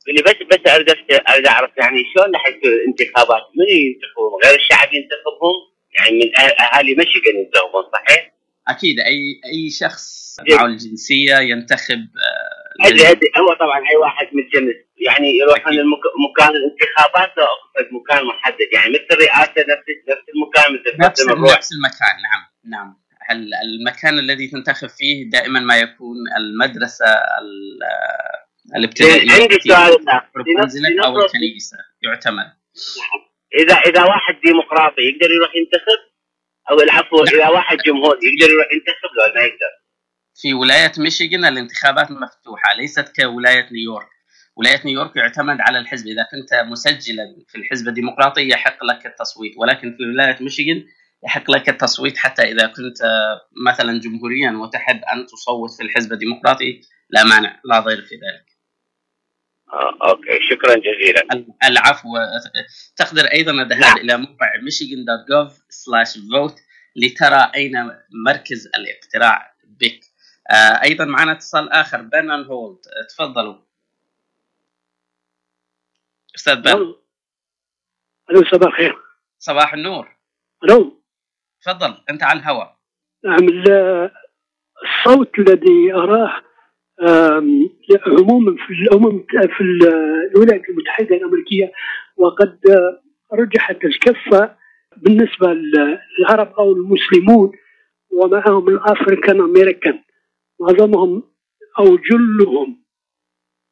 اللي 0.08 0.22
بس 0.22 0.34
بس 0.50 0.72
أريد 0.72 0.88
أريد 1.28 1.46
أعرف 1.46 1.70
يعني 1.76 1.96
شلون 2.14 2.32
يصير 2.48 2.72
الانتخابات؟ 2.72 3.42
من 3.56 3.66
ينتخبون؟ 3.68 4.40
غير 4.44 4.54
الشعب 4.60 4.88
ينتخبهم؟ 4.92 5.74
يعني 5.94 6.10
من 6.16 6.32
أه- 6.36 6.60
أهالي 6.74 6.94
ميشيغان 6.94 7.36
ينتخبون 7.44 7.84
صحيح؟ 7.92 8.34
أكيد 8.68 9.00
أي 9.00 9.40
أي 9.52 9.70
شخص 9.70 10.36
معه 10.50 10.66
الجنسية 10.66 11.36
ينتخب 11.36 11.98
آه، 11.98 12.63
ادري 12.80 13.10
ادري 13.10 13.30
هو 13.38 13.52
طبعا 13.54 13.78
أي 13.90 13.96
واحد 13.96 14.26
متجنس 14.32 14.74
يعني 15.06 15.28
يروح 15.38 15.66
عن 15.66 15.72
المك... 15.72 16.00
مكان 16.30 16.50
الانتخابات 16.56 17.36
له 17.38 17.44
أقصد 17.44 17.92
مكان 17.92 18.26
محدد. 18.26 18.68
يعني 18.72 18.90
مثل 18.90 19.06
الرئاسة 19.12 19.52
نفس 19.72 19.86
نفس 20.08 20.24
المكان 20.34 20.74
مثل 20.74 20.98
نفس 20.98 21.20
نفس 21.56 21.72
المكان 21.72 22.16
نعم 22.22 22.42
نعم. 22.70 23.04
المكان 23.64 24.18
الذي 24.18 24.46
تنتخب 24.48 24.88
فيه 24.88 25.30
دائما 25.30 25.60
ما 25.60 25.78
يكون 25.78 26.16
المدرسة 26.38 27.06
ال- 27.06 27.80
الابتدائية 28.76 29.32
عندي 29.32 29.44
التي 29.54 29.68
سؤال 29.68 30.04
منزلك 30.58 31.04
أو 31.04 31.18
الكنيسه 31.18 31.76
يعتمد. 32.02 32.52
اذا 33.60 33.74
إذا 33.74 34.02
واحد 34.04 34.34
ديمقراطي 34.44 35.02
يقدر 35.02 35.30
يروح 35.30 35.50
ينتخب؟ 35.56 36.00
أو 36.70 36.80
العفو 36.80 37.24
إذا 37.24 37.48
واحد 37.48 37.76
جمهوري 37.86 38.18
يقدر 38.22 38.52
يروح 38.54 38.66
ينتخب؟ 38.72 39.10
لو 39.18 39.34
ما 39.34 39.40
يقدر. 39.46 39.72
في 40.36 40.54
ولاية 40.54 40.92
ميشيغان 40.98 41.44
الانتخابات 41.44 42.10
مفتوحة 42.10 42.74
ليست 42.74 43.20
كولاية 43.20 43.68
نيويورك. 43.72 44.08
ولاية 44.56 44.80
نيويورك 44.84 45.16
يعتمد 45.16 45.60
على 45.60 45.78
الحزب. 45.78 46.06
إذا 46.06 46.26
كنت 46.30 46.54
مسجلا 46.70 47.36
في 47.48 47.58
الحزب 47.58 47.88
الديمقراطي 47.88 48.48
يحق 48.48 48.84
لك 48.84 49.06
التصويت 49.06 49.52
ولكن 49.56 49.96
في 49.96 50.02
ولاية 50.02 50.42
ميشيغان 50.42 50.84
يحق 51.24 51.50
لك 51.50 51.68
التصويت 51.68 52.18
حتى 52.18 52.42
إذا 52.42 52.66
كنت 52.66 52.98
مثلا 53.66 54.00
جمهوريا 54.00 54.50
وتحب 54.50 55.00
أن 55.12 55.26
تصوت 55.26 55.70
في 55.76 55.82
الحزب 55.82 56.12
الديمقراطي 56.12 56.80
لا 57.10 57.24
مانع 57.24 57.60
لا 57.64 57.80
ضير 57.80 58.02
في 58.02 58.14
ذلك. 58.14 58.54
آه 59.72 60.08
okay. 60.08 60.38
شكرا 60.50 60.74
جزيلا. 60.74 61.46
العفو. 61.64 62.08
تقدر 62.96 63.24
أيضا 63.24 63.52
الذهاب 63.52 63.96
إلى 63.96 64.16
موقع 64.16 64.52
michigan.gov/vote 64.54 66.60
لترى 66.96 67.50
أين 67.54 67.72
مركز 68.26 68.68
الاقتراع 68.76 69.54
بك. 69.64 70.00
أيضا 70.84 71.04
معنا 71.04 71.32
اتصال 71.32 71.72
آخر 71.72 72.02
بن 72.02 72.30
on 72.30 72.44
hold. 72.44 72.78
تفضلوا. 73.08 73.54
أستاذ 76.36 76.62
بن. 76.62 76.68
ألو. 78.30 78.44
صباح 78.52 78.68
الخير. 78.72 78.96
صباح 79.38 79.74
النور. 79.74 80.08
ألو. 80.64 81.00
تفضل 81.62 81.94
أنت 82.10 82.22
على 82.22 82.38
الهواء. 82.40 82.76
نعم 83.24 83.48
ال- 83.48 84.10
الصوت 84.84 85.38
الذي 85.38 85.92
أراه 85.94 86.42
عموما 88.06 88.56
في 88.66 88.72
الامم 88.72 89.24
في 89.56 89.60
ال- 89.60 90.30
الولايات 90.34 90.68
المتحدة 90.68 91.16
الأمريكية 91.16 91.72
وقد 92.16 92.58
آه، 92.70 93.02
رجحت 93.32 93.84
الكفة 93.84 94.56
بالنسبة 94.96 95.52
للعرب 95.52 96.52
أو 96.58 96.72
المسلمون 96.72 97.52
ومعهم 98.12 98.68
الأفريكان 98.68 99.40
أمريكان. 99.40 100.03
معظمهم 100.60 101.22
أو 101.78 101.96
جلهم 101.96 102.84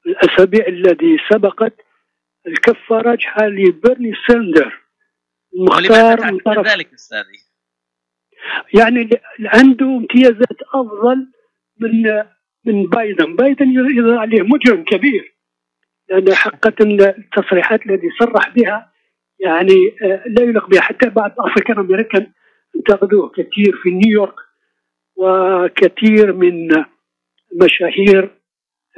الأسابيع 0.06 0.66
التي 0.66 1.16
سبقت 1.30 1.74
الكفة 2.46 2.96
راجحة 2.96 3.46
لبرني 3.46 4.12
ساندر. 4.28 4.82
مختار 5.68 6.32
من 6.32 6.38
طرف 6.38 6.66
ذلك 6.66 6.92
استاذي؟ 6.92 7.38
يعني 8.74 9.10
عنده 9.40 9.86
امتيازات 9.86 10.62
أفضل 10.74 11.32
من 11.80 12.02
من 12.64 12.86
بايدن، 12.86 13.36
بايدن 13.36 13.70
يظهر 13.70 14.18
عليه 14.18 14.42
مجرم 14.42 14.84
كبير 14.84 15.36
لأن 16.08 16.34
حقيقه 16.34 16.74
التصريحات 16.80 17.86
التي 17.86 18.08
صرح 18.20 18.48
بها 18.48 18.92
يعني 19.40 19.96
آه، 20.02 20.22
لا 20.26 20.42
يليق 20.42 20.68
بها. 20.68 20.80
حتى 20.80 21.08
بعض 21.08 21.32
ال 21.40 21.45
African 21.45 21.78
American 21.78 22.32
انتقدوه 22.76 23.28
كثير 23.28 23.76
في 23.82 23.90
نيويورك. 23.90 24.34
وكثير 25.22 26.32
من 26.32 26.68
مشاهير 27.62 28.30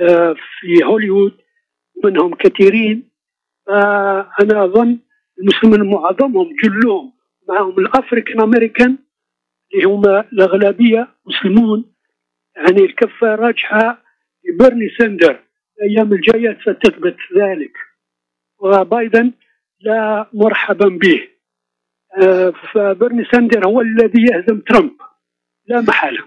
آه، 0.01 0.35
في 0.61 0.85
هوليوود 0.85 1.37
منهم 2.05 2.35
كثيرين. 2.35 3.11
فأنا 3.67 4.65
أظن 4.65 4.99
المسلمين 5.39 5.91
معظمهم 5.91 6.49
جلهم 6.63 7.13
معهم 7.49 7.79
الأفريكان 7.79 8.41
أمريكان 8.41 8.99
اللي 9.75 9.85
هم 9.85 10.03
الأغلبية 10.33 11.09
مسلمون 11.27 11.95
يعني 12.57 12.81
الكفة 12.81 13.35
راجحة 13.35 14.03
لبرني 14.45 14.89
سندر 14.99 15.41
الأيام 15.79 16.13
الجاية 16.13 16.59
ستثبت 16.61 17.17
ذلك. 17.37 17.73
وبايدن 18.59 19.33
لا 19.81 20.27
مرحبا 20.35 20.89
به. 20.89 21.29
آه، 22.23 22.53
فبرني 22.73 23.25
ساندر 23.25 23.67
هو 23.67 23.81
الذي 23.81 24.23
يهزم 24.23 24.61
ترامب. 24.61 24.97
لا 25.67 25.81
محالة. 25.81 26.25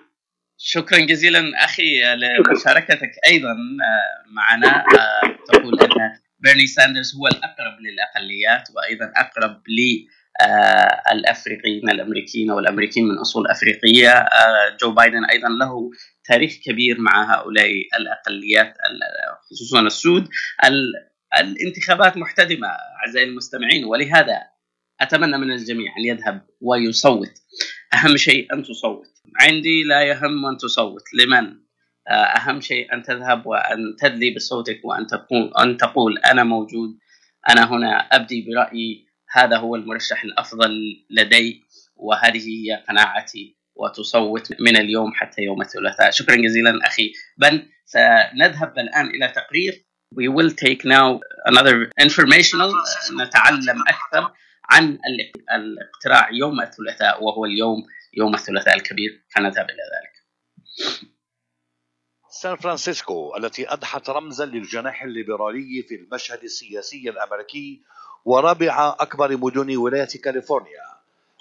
شكرا 0.57 0.99
جزيلا 0.99 1.65
أخي 1.65 2.01
لمشاركتك 2.15 3.11
أيضا 3.27 3.51
آه، 3.51 4.23
معنا. 4.31 4.77
آه، 4.77 5.37
تقول 5.47 5.79
أن 5.79 6.17
بيرني 6.39 6.67
ساندرز 6.67 7.15
هو 7.15 7.27
الأقرب 7.27 7.79
للأقليات 7.81 8.69
وأيضا 8.75 9.11
أقرب 9.15 9.63
للافريقيين 11.15 11.89
الأمريكيين 11.89 12.51
والأمريكيين 12.51 13.07
من 13.07 13.17
أصول 13.17 13.47
أفريقية. 13.47 14.25
جو 14.81 14.91
بايدن 14.91 15.25
أيضا 15.25 15.47
له 15.49 15.91
تاريخ 16.25 16.53
كبير 16.65 16.99
مع 16.99 17.33
هؤلاء 17.35 17.71
الأقليات 17.99 18.73
خصوصا 19.49 19.81
السود. 19.81 20.29
الانتخابات 21.39 22.17
محتدمة 22.17 22.67
أعزائي 22.67 23.27
المستمعين 23.27 23.85
ولهذا 23.85 24.41
أتمنى 25.01 25.37
من 25.37 25.51
الجميع 25.51 25.93
أن 25.97 26.05
يذهب 26.05 26.45
ويصوت. 26.61 27.33
أهم 27.93 28.17
شيء 28.17 28.53
أن 28.53 28.63
تصوت. 28.63 29.16
عندي 29.35 29.83
لا 29.83 30.01
يهم 30.01 30.45
أن 30.45 30.57
تصوت. 30.57 31.03
لمن؟ 31.13 31.67
أهم 32.09 32.61
شيء 32.61 32.93
أن 32.93 33.03
تذهب 33.03 33.45
وأن 33.45 33.95
تدلي 33.99 34.33
بصوتك 34.35 34.79
وأن 34.83 35.07
تقول 35.07 35.51
أن 35.59 35.77
تقول 35.77 36.17
أنا 36.17 36.43
موجود 36.43 36.97
أنا 37.49 37.71
هنا 37.71 37.97
أبدي 37.97 38.45
برأيي 38.47 39.07
هذا 39.31 39.57
هو 39.57 39.75
المرشح 39.75 40.23
الأفضل 40.23 40.71
لدي 41.09 41.63
وهذه 41.95 42.47
هي 42.47 42.83
قناعتي 42.89 43.57
وتصوت 43.75 44.61
من 44.61 44.77
اليوم 44.77 45.13
حتى 45.13 45.41
يوم 45.41 45.61
الثلاثاء. 45.61 46.11
شكرا 46.11 46.35
جزيلا 46.35 46.79
أخي 46.87 47.11
بن. 47.37 47.65
سنذهب 47.85 48.79
الآن 48.79 49.05
إلى 49.05 49.27
تقرير. 49.27 49.83
We 50.15 50.27
will 50.27 50.51
take 50.51 50.85
now 50.85 51.19
another 51.51 51.91
informational. 51.99 52.71
نتعلم 53.21 53.83
أكثر 53.87 54.31
عن 54.69 54.99
الاقتراع 55.55 56.31
يوم 56.31 56.61
الثلاثاء 56.61 57.23
وهو 57.23 57.45
اليوم 57.45 57.83
يوم 58.13 58.33
الثلاثاء 58.33 58.75
الكبير 58.75 59.25
فنذهب 59.35 59.65
إلى 59.65 59.83
ذلك. 59.93 60.17
سان 62.29 62.55
فرانسيسكو 62.55 63.35
التي 63.37 63.73
اضحت 63.73 64.09
رمزا 64.09 64.45
للجناح 64.45 65.03
الليبرالي 65.03 65.83
في 65.89 65.95
المشهد 65.95 66.43
السياسي 66.43 67.09
الأمريكي 67.09 67.81
ورابع 68.25 68.95
أكبر 68.99 69.37
مدن 69.37 69.77
ولاية 69.77 70.07
كاليفورنيا 70.23 70.87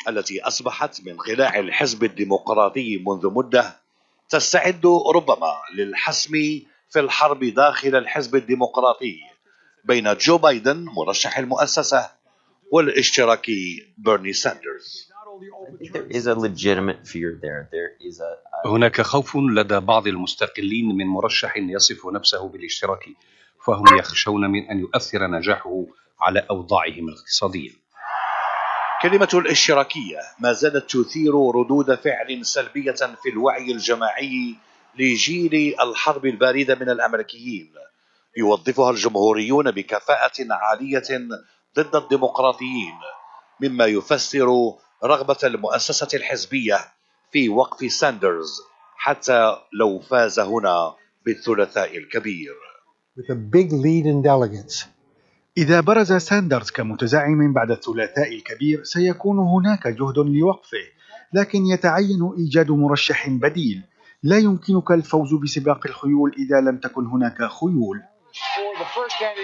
التي 0.08 0.42
أصبحت 0.42 1.00
من 1.06 1.20
قلاع 1.20 1.58
الحزب 1.58 2.04
الديمقراطي 2.04 2.96
منذ 3.06 3.30
مدة 3.32 3.76
تستعد 4.28 4.86
ربما 5.14 5.52
للحسم 5.74 6.32
في 6.90 7.00
الحرب 7.00 7.44
داخل 7.44 7.96
الحزب 7.96 8.36
الديمقراطي 8.36 9.20
بين 9.84 10.14
جو 10.16 10.38
بايدن 10.38 10.84
مرشح 10.84 11.38
المؤسسة 11.38 12.10
والاشتراكي 12.72 13.94
بيرني 13.98 14.32
ساندرز 14.32 15.12
هناك 18.66 19.00
خوف 19.00 19.36
لدى 19.36 19.80
بعض 19.80 20.06
المستقلين 20.06 20.96
من 20.96 21.06
مرشح 21.06 21.56
يصف 21.56 22.06
نفسه 22.06 22.48
بالاشتراكي 22.48 23.16
فهم 23.66 23.98
يخشون 23.98 24.50
من 24.50 24.70
أن 24.70 24.78
يؤثر 24.80 25.26
نجاحه 25.26 25.84
على 26.20 26.46
أوضاعهم 26.50 27.08
الاقتصادية. 27.08 27.70
كلمة 29.02 29.28
الاشتراكية 29.34 30.18
ما 30.40 30.52
زالت 30.52 30.96
تثير 30.96 31.34
ردود 31.34 31.94
فعل 31.94 32.46
سلبية 32.46 32.92
في 32.92 33.28
الوعي 33.32 33.72
الجماعي 33.72 34.54
لجيل 34.98 35.74
الحرب 35.82 36.26
الباردة 36.26 36.74
من 36.74 36.90
الأمريكيين. 36.90 37.72
يوظفها 38.36 38.90
الجمهوريون 38.90 39.70
بكفاءة 39.70 40.46
عالية 40.50 41.28
ضد 41.76 41.96
الديمقراطيين 41.96 42.94
مما 43.60 43.86
يفسر 43.86 44.48
رغبة 45.04 45.36
المؤسسة 45.44 46.08
الحزبية 46.14 46.78
في 47.32 47.48
وقف 47.48 47.92
ساندرز 47.92 48.60
حتى 48.96 49.56
لو 49.72 49.98
فاز 50.00 50.40
هنا 50.40 50.94
بالثلاثاء 51.26 51.96
الكبير. 51.96 52.54
With 53.18 53.30
a 53.30 53.34
big 53.34 53.72
lead 53.72 54.06
in 54.06 54.22
delegates. 54.22 54.86
إذا 55.58 55.80
برز 55.80 56.12
ساندرز 56.12 56.70
كمتزعم 56.70 57.52
بعد 57.52 57.70
الثلاثاء 57.70 58.34
الكبير 58.34 58.84
سيكون 58.84 59.38
هناك 59.38 59.86
جهد 59.86 60.18
لوقفه 60.18 60.86
لكن 61.32 61.66
يتعين 61.66 62.32
إيجاد 62.38 62.70
مرشح 62.70 63.28
بديل. 63.28 63.82
لا 64.22 64.38
يمكنك 64.38 64.90
الفوز 64.90 65.34
بسباق 65.34 65.86
الخيول 65.86 66.34
إذا 66.38 66.60
لم 66.60 66.78
تكن 66.78 67.06
هناك 67.06 67.42
خيول. 67.42 68.02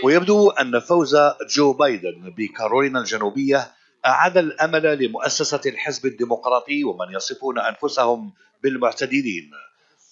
ويبدو 0.04 0.50
أن 0.50 0.80
فوز 0.80 1.16
جو 1.50 1.72
بايدن 1.72 2.34
بكارولينا 2.36 3.00
الجنوبية 3.00 3.66
أعاد 4.06 4.38
الأمل 4.38 5.04
لمؤسسة 5.04 5.60
الحزب 5.66 6.06
الديمقراطي 6.06 6.84
ومن 6.84 7.14
يصفون 7.14 7.58
أنفسهم 7.58 8.32
بالمعتدلين 8.62 9.50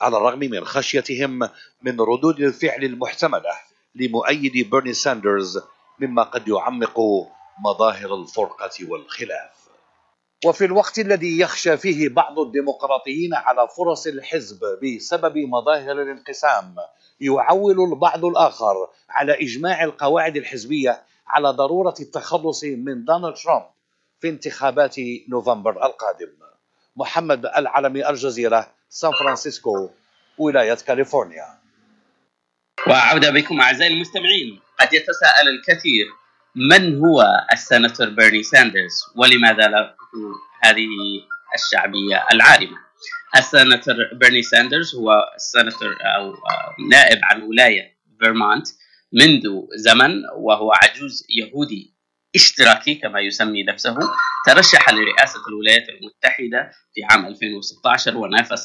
على 0.00 0.16
الرغم 0.16 0.38
من 0.38 0.64
خشيتهم 0.64 1.38
من 1.82 2.00
ردود 2.00 2.40
الفعل 2.40 2.84
المحتملة 2.84 3.52
لمؤيدي 3.94 4.70
بيرني 4.70 4.92
ساندرز 4.92 5.60
مما 6.00 6.22
قد 6.22 6.48
يعمق 6.48 7.00
مظاهر 7.64 8.14
الفرقة 8.14 8.70
والخلاف. 8.88 9.50
وفي 10.46 10.64
الوقت 10.64 10.98
الذي 10.98 11.40
يخشى 11.40 11.76
فيه 11.76 12.08
بعض 12.08 12.38
الديمقراطيين 12.38 13.34
على 13.34 13.68
فرص 13.76 14.06
الحزب 14.06 14.60
بسبب 14.82 15.38
مظاهر 15.38 16.02
الانقسام 16.02 16.74
يعول 17.20 17.80
البعض 17.92 18.24
الآخر 18.24 18.88
على 19.10 19.42
إجماع 19.42 19.84
القواعد 19.84 20.36
الحزبية 20.36 21.02
على 21.26 21.50
ضرورة 21.50 21.94
التخلص 22.00 22.64
من 22.64 23.04
دونالد 23.04 23.34
ترامب. 23.36 23.66
في 24.20 24.28
انتخابات 24.28 24.96
نوفمبر 25.28 25.86
القادم. 25.86 26.28
محمد 26.96 27.46
العلمي 27.46 28.08
الجزيرة 28.08 28.74
سان 28.88 29.10
فرانسيسكو 29.12 29.90
ولاية 30.38 30.74
كاليفورنيا. 30.74 31.60
وعودة 32.86 33.30
بكم 33.30 33.60
أعزائي 33.60 33.94
المستمعين 33.94 34.60
قد 34.80 34.92
يتساءل 34.92 35.48
الكثير 35.48 36.06
من 36.54 36.98
هو 36.98 37.22
السناتور 37.52 38.08
بيرني 38.08 38.42
ساندرز؟ 38.42 39.04
ولماذا 39.16 39.68
له 39.68 39.94
هذه 40.64 40.88
الشعبية 41.54 42.26
العارمة 42.32 42.78
السناتور 43.36 43.94
بيرني 44.12 44.42
ساندرز 44.42 44.94
هو 44.94 45.32
السناتور 45.34 45.96
أو 46.16 46.34
نائب 46.90 47.20
عن 47.22 47.42
ولاية 47.42 47.96
فيرمونت 48.20 48.66
منذ 49.12 49.48
زمن 49.76 50.22
وهو 50.36 50.72
عجوز 50.72 51.26
يهودي. 51.30 51.94
إشتراكي 52.36 52.94
كما 52.94 53.20
يسمي 53.20 53.62
نفسه 53.62 53.96
ترشح 54.46 54.90
لرئاسة 54.90 55.40
الولايات 55.48 55.88
المتحدة 55.88 56.70
في 56.94 57.00
عام 57.10 57.26
2016 57.26 58.16
ونافس 58.16 58.64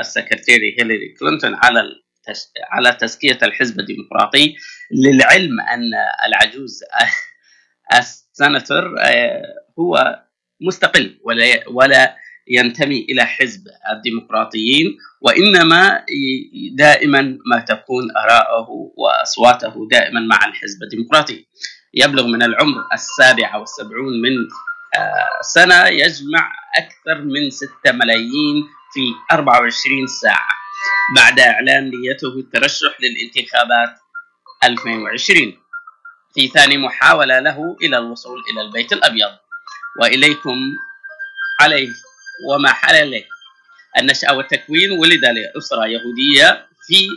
ال 0.00 0.08
Secretary 0.08 0.76
هيلاري 0.78 1.14
كلينتون 1.20 1.54
على 1.54 1.82
على 2.70 2.96
تزكية 3.00 3.38
الحزب 3.42 3.80
الديمقراطي 3.80 4.56
للعلم 4.90 5.60
أن 5.60 5.90
العجوز 6.26 6.80
السناتور 7.98 8.94
هو 9.78 10.22
مستقل 10.60 11.20
ولا 11.24 11.68
ولا 11.68 12.16
ينتمي 12.48 13.06
إلى 13.10 13.24
حزب 13.24 13.64
الديمقراطيين 13.92 14.96
وإنما 15.20 16.04
دائما 16.78 17.38
ما 17.46 17.60
تكون 17.60 18.04
اراءه 18.16 18.68
وأصواته 18.96 19.88
دائما 19.90 20.20
مع 20.20 20.46
الحزب 20.46 20.82
الديمقراطي. 20.82 21.46
يبلغ 21.96 22.26
من 22.26 22.42
العمر 22.42 22.86
السابعة 22.92 23.58
والسبعون 23.58 24.20
من 24.22 24.48
سنة 25.40 25.86
يجمع 25.86 26.52
أكثر 26.76 27.20
من 27.24 27.50
6 27.50 27.70
ملايين 27.86 28.56
في 28.92 29.00
24 29.32 30.06
ساعة 30.06 30.48
بعد 31.16 31.40
إعلان 31.40 31.90
نيته 31.90 32.38
الترشح 32.38 32.96
للانتخابات 33.00 33.98
2020 34.64 35.60
في 36.34 36.48
ثاني 36.48 36.78
محاولة 36.78 37.40
له 37.40 37.76
إلى 37.82 37.98
الوصول 37.98 38.42
إلى 38.52 38.60
البيت 38.60 38.92
الأبيض. 38.92 39.30
وإليكم 40.00 40.56
عليه 41.60 41.88
وما 42.48 42.72
حل 42.72 43.10
له 43.10 43.24
النشأة 43.98 44.34
والتكوين 44.36 44.90
ولد 44.90 45.24
لأسرة 45.24 45.86
يهودية 45.86 46.66
في 46.86 47.08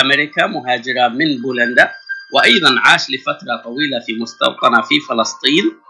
أمريكا 0.00 0.46
مهاجرة 0.46 1.08
من 1.08 1.42
بولندا. 1.42 1.92
وأيضا 2.36 2.80
عاش 2.84 3.10
لفترة 3.10 3.56
طويلة 3.64 4.00
في 4.06 4.12
مستوطنة 4.12 4.82
في 4.82 5.00
فلسطين. 5.00 5.80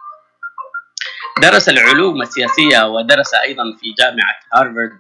درس 1.42 1.68
العلوم 1.68 2.22
السياسية 2.22 2.86
ودرس 2.86 3.34
أيضا 3.34 3.62
في 3.80 3.86
جامعة 3.98 4.34
هارفارد 4.54 4.98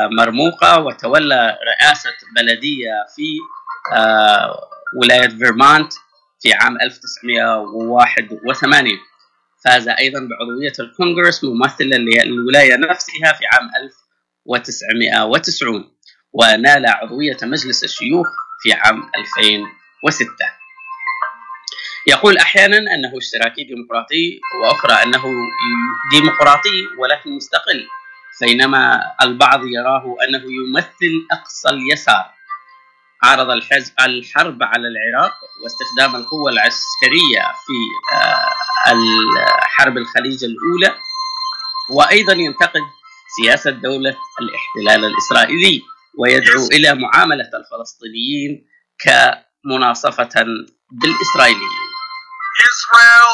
المرموقة 0.00 0.80
وتولى 0.80 1.58
رئاسة 1.68 2.10
بلدية 2.36 2.92
في 3.16 3.38
ولاية 5.00 5.28
فيرمونت 5.28 5.92
في 6.40 6.52
عام 6.52 6.80
1981 6.80 8.88
فاز 9.64 9.88
أيضا 9.88 10.20
بعضوية 10.20 10.72
الكونغرس 10.80 11.44
ممثلا 11.44 11.96
للولاية 11.96 12.76
نفسها 12.76 13.32
في 13.32 13.44
عام 13.52 13.70
1990 14.46 15.90
ونال 16.32 16.86
عضوية 16.86 17.36
مجلس 17.42 17.84
الشيوخ 17.84 18.26
في 18.62 18.72
عام 18.72 19.02
2006 20.04 20.34
يقول 22.06 22.38
أحيانا 22.38 22.76
أنه 22.76 23.18
اشتراكي 23.18 23.64
ديمقراطي 23.64 24.40
وأخرى 24.62 25.02
أنه 25.02 25.22
ديمقراطي 26.12 26.86
ولكن 26.98 27.30
مستقل 27.36 27.86
بينما 28.40 29.00
البعض 29.22 29.60
يراه 29.66 30.16
أنه 30.28 30.42
يمثل 30.44 31.26
أقصى 31.32 31.68
اليسار. 31.68 32.24
عارض 33.22 33.50
الحزب 33.50 33.92
الحرب 34.00 34.62
على 34.62 34.88
العراق 34.88 35.32
واستخدام 35.62 36.16
القوة 36.16 36.50
العسكرية 36.50 37.42
في 37.64 37.76
حرب 39.60 39.96
الخليج 39.96 40.44
الأولى. 40.44 40.98
وأيضا 41.90 42.32
ينتقد 42.32 42.82
سياسة 43.36 43.70
دولة 43.70 44.16
الاحتلال 44.40 45.10
الإسرائيلي 45.10 45.82
ويدعو 46.18 46.66
إلى 46.72 46.94
معاملة 46.94 47.50
الفلسطينيين 47.54 48.66
كمناصفة 49.64 50.44
بالإسرائيليين 50.90 51.84
Israel 52.70 53.32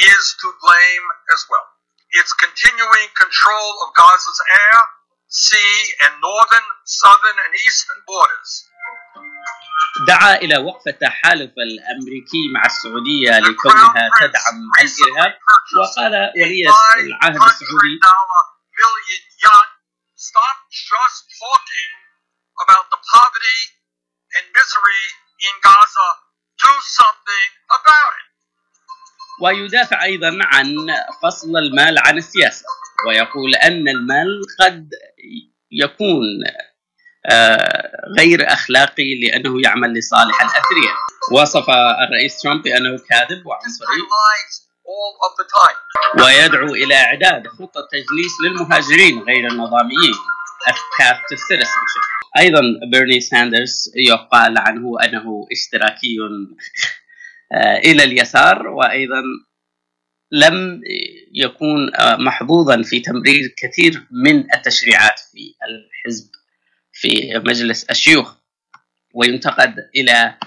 is 0.00 0.24
to 0.40 0.48
blame 0.64 1.06
as 1.34 1.40
well. 1.50 1.68
Its 2.20 2.32
continuing 2.44 3.08
control 3.22 3.70
of 3.82 3.88
Gaza's 4.00 4.40
air, 4.64 4.78
sea, 5.28 5.76
and 6.04 6.12
northern, 6.22 6.66
southern, 6.84 7.36
and 7.44 7.52
eastern 7.66 8.00
borders 8.06 8.52
دعا 10.08 10.34
إلى 10.34 10.56
وقف 10.58 10.88
التحالف 10.88 11.52
الأمريكي 11.58 12.42
مع 12.54 12.62
السعودية 12.66 13.38
لكونها 13.38 14.10
تدعم 14.20 14.56
الإرهاب 14.80 15.38
وقال 15.78 16.32
ولي 16.36 16.68
العهد 17.00 17.34
السعودي 17.34 18.00
Stop 20.16 20.56
just 20.92 21.20
talking 21.42 21.92
about 22.64 22.86
the 22.90 23.00
poverty 23.12 23.60
and 24.36 24.44
misery 24.58 25.04
in 25.48 25.54
Gaza. 25.66 26.08
Do 26.62 26.72
something 27.00 27.50
about 27.78 28.12
it. 28.20 28.28
ويدافع 29.42 30.02
أيضا 30.02 30.38
عن 30.40 30.66
فصل 31.22 31.56
المال 31.56 31.98
عن 31.98 32.18
السياسة 32.18 32.64
ويقول 33.08 33.54
أن 33.54 33.88
المال 33.88 34.42
قد 34.60 34.90
يكون 35.70 36.24
غير 38.18 38.52
أخلاقي 38.52 39.20
لأنه 39.22 39.62
يعمل 39.62 39.92
لصالح 39.98 40.40
الأثرياء 40.42 40.96
وصف 41.32 41.70
الرئيس 42.08 42.42
ترامب 42.42 42.62
بأنه 42.62 42.98
كاذب 43.10 43.46
وعنصري 43.46 44.02
ويدعو 46.20 46.74
إلى 46.74 46.94
إعداد 46.94 47.48
خطة 47.48 47.88
تجليس 47.92 48.32
للمهاجرين 48.44 49.22
غير 49.22 49.46
النظاميين 49.50 50.14
Path 50.72 51.20
to 51.28 51.36
Citizenship. 51.36 52.04
أيضا 52.38 52.60
بيرني 52.90 53.20
ساندرز 53.20 53.92
يقال 53.96 54.58
عنه 54.58 54.96
أنه 55.04 55.46
إشتراكي 55.52 56.16
إلى 57.90 58.04
اليسار 58.04 58.68
وأيضا 58.68 59.22
لم 60.32 60.80
يكون 61.34 61.90
محظوظا 62.18 62.82
في 62.82 63.00
تمرير 63.00 63.54
كثير 63.56 64.06
من 64.10 64.54
التشريعات 64.54 65.20
في 65.32 65.54
الحزب 65.68 66.30
في 66.92 67.42
مجلس 67.44 67.84
الشيوخ. 67.84 68.34
وينتقد 69.14 69.74
إلى 69.96 70.38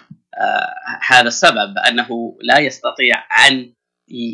هذا 1.08 1.28
السبب 1.28 1.78
أنه 1.88 2.38
لا 2.42 2.60
يستطيع 2.60 3.48
أن 3.48 3.74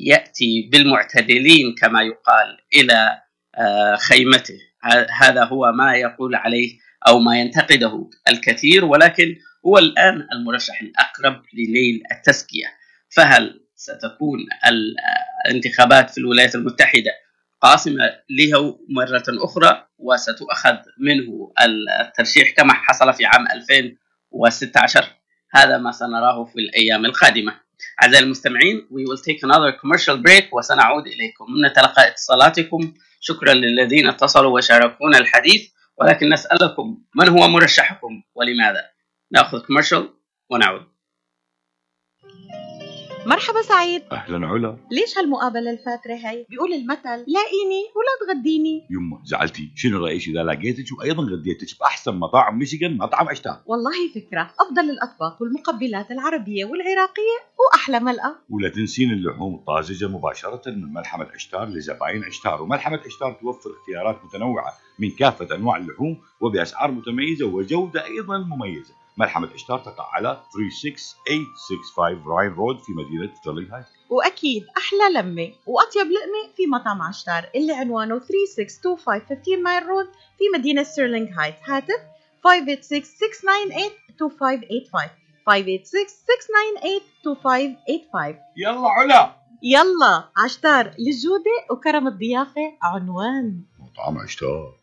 يأتي 0.08 0.70
بالمعتدلين 0.72 1.76
كما 1.82 2.02
يقال 2.02 2.58
إلى 2.76 3.22
خيمته. 3.98 4.60
هذا 5.22 5.44
هو 5.44 5.72
ما 5.72 5.96
يقول 5.96 6.36
عليه 6.36 6.78
أو 7.08 7.20
ما 7.20 7.40
ينتقده 7.40 8.10
الكثير 8.30 8.86
ولكن 8.86 9.36
هو 9.66 9.78
الآن 9.78 10.28
المرشح 10.34 10.82
الأقرب 10.82 11.44
لنيل 11.54 12.04
التزكية. 12.12 12.68
فهل 13.10 13.64
ستكون 13.76 14.40
الانتخابات 15.48 16.10
في 16.10 16.18
الولايات 16.18 16.56
المتحدة 16.56 17.12
قاسمة 17.62 18.04
له 18.30 18.80
مرة 18.90 19.24
أخرى؟ 19.30 19.88
وستؤخذ 19.98 20.78
منه 21.00 21.54
الترشيح 22.02 22.52
كما 22.58 22.74
حصل 22.74 23.14
في 23.14 23.26
عام 23.26 23.48
2016 23.52 25.06
هذا 25.52 25.78
ما 25.78 25.92
سنراه 25.92 26.44
في 26.46 26.60
الأيام 26.60 27.06
القادمة. 27.06 27.60
أعزائي 28.04 28.24
المستمعين 28.24 28.88
we 28.92 29.10
will 29.10 29.22
take 29.22 29.40
another 29.44 29.72
commercial 29.82 30.18
break 30.18 30.54
وسنعود 30.54 31.08
إليكم. 31.08 31.46
نتلقى 31.66 32.08
اتصالاتكم 32.08 32.94
شكرا 33.26 33.53
للذين 33.53 34.07
اتصلوا 34.07 34.57
وشاركونا 34.57 35.17
الحديث 35.17 35.71
ولكن 35.97 36.30
نسألكم 36.34 37.03
من 37.15 37.30
هو 37.30 37.47
مرشحكم 37.47 38.24
ولماذا؟ 38.36 38.89
نأخذ 39.32 39.59
commercial 39.59 40.03
ونعود. 40.49 40.86
مرحبا 43.26 43.61
سعيد. 43.61 44.03
أهلا 44.11 44.47
علا. 44.47 44.78
ليش 44.91 45.17
هالمقابلة 45.17 45.71
الفاترة 45.71 46.13
هي 46.13 46.45
بيقول 46.49 46.74
المثل 46.74 47.24
لاقيني 47.28 47.84
ولا 47.95 48.34
تغديني. 48.34 48.88
يما 48.89 49.21
زعلتي. 49.26 49.71
شنو 49.76 50.05
رأيك؟ 50.05 50.28
إذا 50.28 50.43
لقيتك 50.43 50.97
وأيضا 50.97 51.24
غديتك 51.24 51.80
بأحسن 51.80 52.15
مطاعم 52.15 52.59
ميشيغان 52.59 52.97
مطعم 52.97 53.30
عشتار 53.30 53.61
والله 53.65 53.91
فكرة. 54.15 54.53
أفضل 54.59 54.89
الأطباق 54.89 55.41
والمقبلات 55.41 56.11
العربية 56.11 56.65
والعراقية 56.65 57.38
وأحلى 57.59 57.99
ملقى 57.99 58.36
ولا 58.49 58.69
تنسين 58.69 59.11
اللحوم 59.11 59.55
الطازجة 59.55 60.07
مباشرة 60.07 60.61
من 60.71 60.93
ملحمة 60.93 61.28
عشتار 61.34 61.67
لزباين 61.69 62.24
عشتار 62.24 62.61
وملحمة 62.61 62.99
عشتار 63.05 63.34
توفر 63.41 63.69
اختيارات 63.82 64.26
متنوعة 64.26 64.74
من 64.99 65.09
كافة 65.09 65.55
أنواع 65.55 65.78
اللحوم 65.78 66.17
وبأسعار 66.41 66.91
متميزة 66.91 67.45
وجودة 67.45 68.05
أيضا 68.05 68.38
مميزة. 68.38 68.93
ملحمة 69.18 69.49
عشتار 69.53 69.80
تقع 69.80 70.09
على 70.14 70.41
36865 70.53 72.24
Ryan 72.28 72.54
Road 72.54 72.80
في 72.80 72.91
مدينة 72.93 73.36
ستيرلينغ 73.36 73.76
هايتس. 73.76 73.86
وأكيد 74.09 74.66
أحلى 74.78 75.14
لمة 75.22 75.51
وأطيب 75.66 76.11
لقمة 76.11 76.53
في 76.55 76.68
مطعم 76.68 77.01
عشتار 77.01 77.49
اللي 77.55 77.74
عنوانه 77.74 78.20
3625 78.20 79.64
Mile 79.64 79.86
Road 79.86 80.06
في 80.38 80.43
مدينة 80.57 80.84
ستيرلينغ 80.84 81.28
هايتس. 81.39 81.56
هاتف 81.66 81.99
586-698-2585 82.47 82.51
586-698-2585 85.49 88.36
يلا 88.57 88.89
على. 88.89 89.36
يلا 89.64 90.30
عشتار 90.38 90.93
للجودة 90.99 91.66
وكرم 91.72 92.07
الضيافة 92.07 92.78
عنوان. 92.82 93.61
مطعم 93.80 94.18
عشتار. 94.18 94.74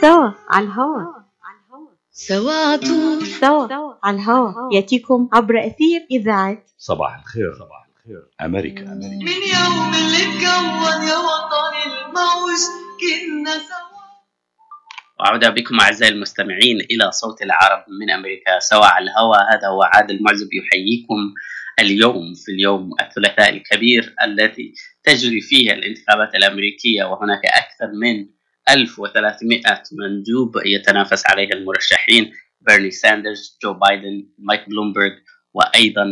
سوا 0.00 0.32
على 0.50 0.66
الهوا 0.66 1.02
سوا 2.10 2.52
عطول 2.52 3.26
سوا 3.26 3.94
على 4.02 4.16
الهوا 4.16 4.52
يأتيكم 4.74 5.28
عبر 5.32 5.58
أثير 5.66 6.06
إذاعة 6.10 6.58
صباح 6.78 7.18
الخير. 7.18 7.54
صباح 7.54 7.88
الخير. 7.96 8.22
أمريكا. 8.40 8.82
أمريكا 8.92 9.24
من 9.24 9.42
يوم 9.54 9.94
اللي 9.94 10.22
اتكون 10.22 11.08
يا 11.08 11.16
وطني 11.16 11.82
الموج 11.86 12.62
كنا 13.00 13.52
سوا. 13.52 13.88
وعودة 15.20 15.50
بكم 15.50 15.80
أعزائي 15.80 16.12
المستمعين 16.12 16.80
إلى 16.80 17.12
صوت 17.12 17.42
العرب 17.42 17.84
من 18.00 18.10
أمريكا. 18.10 18.58
سواء 18.58 18.84
على 18.94 19.04
الهواء 19.04 19.40
هذا 19.54 19.68
هو 19.68 19.82
عادل 19.82 20.22
معزب 20.22 20.48
يحييكم 20.52 21.34
اليوم 21.80 22.34
في 22.34 22.52
اليوم 22.52 22.90
الثلاثاء 23.00 23.48
الكبير 23.50 24.14
التي 24.24 24.72
تجري 25.04 25.40
فيه 25.40 25.72
الانتخابات 25.72 26.34
الأمريكية 26.34 27.04
وهناك 27.04 27.46
أكثر 27.46 27.92
من 28.00 28.37
1300 28.70 29.82
مندوب 29.92 30.56
يتنافس 30.66 31.22
عليها 31.26 31.52
المرشحين 31.52 32.32
بيرني 32.60 32.90
ساندرز 32.90 33.58
جو 33.62 33.72
بايدن 33.72 34.28
مايك 34.38 34.68
بلومبرغ 34.68 35.10
وأيضا 35.54 36.04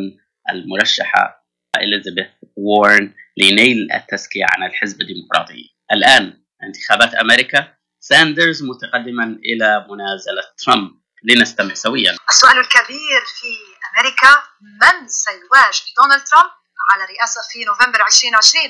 المرشحة 0.51 1.47
إليزابيث 1.77 2.27
وورن 2.57 3.15
لنيل 3.37 3.93
التزكية 3.93 4.45
عن 4.45 4.67
الحزب 4.69 5.01
الديمقراطي. 5.01 5.77
الآن 5.93 6.45
انتخابات 6.63 7.15
أمريكا 7.15 7.75
ساندرز 8.01 8.63
متقدما 8.63 9.25
إلى 9.25 9.87
منازلة 9.91 10.43
ترامب. 10.65 10.91
لنستمع 11.25 11.75
سويا. 11.75 12.17
السؤال 12.31 12.59
الكبير 12.59 13.21
في 13.39 13.53
أمريكا 13.91 14.33
من 14.81 15.09
سيواجه 15.09 15.85
دونالد 15.99 16.25
ترامب 16.25 16.51
على 16.91 17.05
الرئاسة 17.05 17.41
في 17.51 17.65
نوفمبر 17.65 18.01
2020 18.07 18.65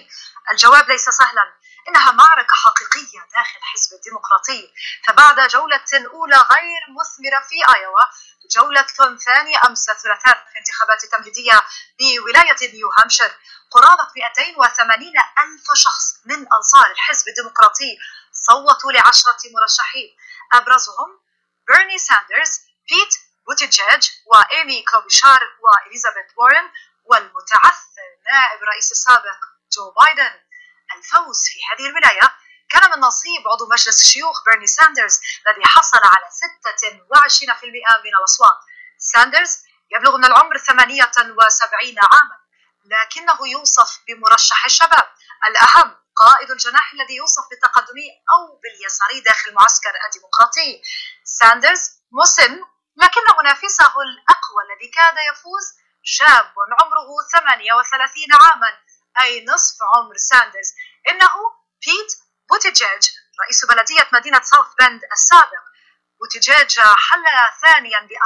الجواب 0.53 0.91
ليس 0.91 1.05
سهلا. 1.05 1.45
إنها 1.89 2.13
معركة 2.13 2.55
حقيقية 2.65 3.21
داخل 3.33 3.59
حزب 3.63 3.93
الديمقراطي. 3.95 4.73
فبعد 5.07 5.49
جولة 5.49 5.85
أولى 6.13 6.37
غير 6.37 6.81
مثمرة 6.99 7.41
في 7.49 7.77
آيوا 7.77 8.01
جولة 8.51 8.87
ثانية 9.25 9.61
أمس 9.67 9.89
الثلاثاء 9.89 10.47
في 10.53 10.59
انتخابات 10.59 11.05
تمهيدية 11.05 11.63
بولاية 11.99 12.73
نيو 12.75 12.91
هامبشير 12.99 13.39
قرابة 13.71 14.09
280 14.17 15.13
ألف 15.39 15.65
شخص 15.75 16.05
من 16.25 16.47
أنصار 16.53 16.91
الحزب 16.91 17.29
الديمقراطي 17.29 17.99
صوتوا 18.33 18.93
لعشرة 18.93 19.39
مرشحين. 19.55 20.17
أبرزهم 20.53 21.21
بيرني 21.67 21.99
ساندرز 21.99 22.61
بيت 22.89 23.15
بوتيجيج 23.47 24.11
وإيمي 24.27 24.83
كلوبوشار 24.83 25.41
وإليزابيث 25.61 26.27
وارن 26.37 26.71
والمتعثر 27.05 28.09
نائب 28.33 28.63
الرئيس 28.63 28.93
السابق 28.93 29.39
جو 29.73 29.91
بايدن. 29.91 30.41
الفوز 30.95 31.45
في 31.49 31.59
هذه 31.71 31.89
الولاية 31.89 32.33
كان 32.69 32.91
من 32.91 33.01
نصيب 33.01 33.49
عضو 33.49 33.69
مجلس 33.69 34.01
الشيوخ 34.05 34.45
بيرني 34.45 34.67
ساندرز 34.67 35.21
الذي 35.47 35.65
حصل 35.65 36.01
على 36.05 36.27
26% 36.31 37.65
من 38.05 38.15
الأصوات. 38.19 38.59
ساندرز 38.99 39.59
يبلغ 39.91 40.17
من 40.17 40.25
العمر 40.25 40.59
78 40.59 41.95
عاما 42.13 42.37
لكنه 42.85 43.49
يوصف 43.49 44.01
بمرشح 44.09 44.65
الشباب. 44.65 45.09
الأهم 45.49 45.97
قائد 46.17 46.51
الجناح 46.51 46.93
الذي 46.93 47.17
يوصف 47.17 47.49
بالتقدمي 47.51 48.09
أو 48.33 48.61
باليساري 48.63 49.21
داخل 49.21 49.51
المعسكر 49.51 49.93
الديمقراطي. 50.07 50.83
ساندرز 51.25 51.91
مسن 52.13 52.61
لكن 52.97 53.21
منافسه 53.41 53.95
الأقوى 54.07 54.61
الذي 54.67 54.89
كاد 54.89 55.15
يفوز 55.33 55.65
شاب 56.03 56.53
عمره 56.83 57.09
38 57.33 58.33
عاما. 58.41 58.79
أي 59.23 59.45
نصف 59.45 59.77
عمر 59.95 60.17
ساندرز. 60.17 60.75
إنه 61.09 61.31
بيت 61.87 62.13
بوتيجيج 62.49 63.11
رئيس 63.45 63.65
بلدية 63.65 64.09
مدينة 64.13 64.43
ساوث 64.43 64.67
بند 64.79 65.01
السابق. 65.13 65.65
بوتيجيج 66.21 66.81
حل 66.81 67.25
ثانيا 67.63 68.01
ب 68.01 68.13
24% 68.13 68.17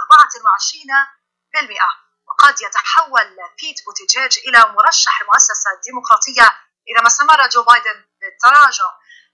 وقد 2.28 2.60
يتحول 2.60 3.36
بيت 3.62 3.84
بوتيجيج 3.86 4.38
إلى 4.38 4.72
مرشح 4.72 5.20
المؤسسة 5.20 5.70
الديمقراطية 5.76 6.58
إذا 6.88 7.00
ما 7.00 7.06
استمر 7.06 7.48
جو 7.48 7.62
بايدن 7.62 8.04
بالتراجع. 8.20 8.90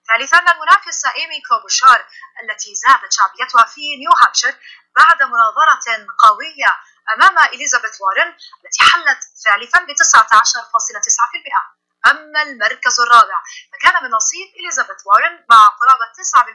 ثالثا 0.08 0.38
المنافسة 0.38 1.14
إيمي 1.14 1.40
كلوبوشار 1.48 2.06
التي 2.42 2.74
زادت 2.74 3.12
شعبيتها 3.12 3.64
في 3.64 3.96
نيو 3.96 4.10
هامبشير 4.10 4.58
بعد 4.96 5.22
مناظرة 5.22 6.06
قوية 6.18 6.80
أمام 7.14 7.38
إليزابيث 7.38 8.00
وارن 8.00 8.28
التي 8.64 8.80
حلت 8.90 9.20
ثالثا 9.44 9.78
ب 9.78 9.90
19.9% 9.90 11.86
أما 12.10 12.42
المركز 12.42 13.00
الرابع 13.00 13.42
فكان 13.72 14.02
من 14.04 14.10
نصيب 14.10 14.48
إليزابيث 14.60 15.06
وارن 15.06 15.44
مع 15.50 15.66
قرابة 15.66 16.12
9% 16.12 16.48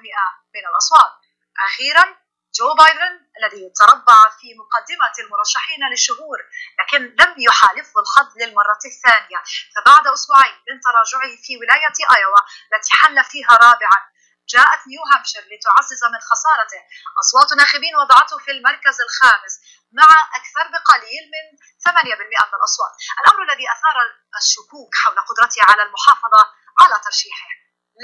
من 0.55 0.63
الأصوات. 0.71 1.11
أخيرا 1.67 2.21
جو 2.55 2.73
بايدن 2.73 3.13
الذي 3.39 3.73
تربع 3.79 4.29
في 4.39 4.47
مقدمة 4.61 5.13
المرشحين 5.19 5.89
لشهور 5.91 6.39
لكن 6.79 7.01
لم 7.19 7.35
يحالفه 7.37 7.99
الحظ 8.03 8.37
للمرة 8.41 8.79
الثانية. 8.85 9.43
فبعد 9.75 10.07
أسبوعين 10.07 10.55
من 10.69 10.79
تراجعه 10.79 11.35
في 11.43 11.57
ولاية 11.57 11.97
آيوا 12.17 12.39
التي 12.73 12.91
حل 12.99 13.23
فيها 13.23 13.53
رابعا 13.65 14.11
جاءت 14.49 14.81
نيو 14.87 15.01
هامبشير 15.11 15.41
لتعزز 15.41 16.03
من 16.13 16.19
خسارته. 16.29 16.81
أصوات 17.21 17.53
ناخبين 17.57 17.95
وضعته 17.95 18.37
في 18.37 18.51
المركز 18.51 18.97
الخامس. 19.01 19.53
مع 19.91 20.09
أكثر 20.39 20.65
بقليل 20.73 21.23
من 21.33 21.45
8% 21.85 22.47
من 22.49 22.55
الأصوات. 22.59 22.93
الأمر 23.21 23.43
الذي 23.43 23.65
أثار 23.71 23.95
الشكوك 24.41 24.95
حول 24.95 25.19
قدرته 25.19 25.61
على 25.69 25.83
المحافظة 25.83 26.41
على 26.79 26.99
ترشيحه. 27.05 27.49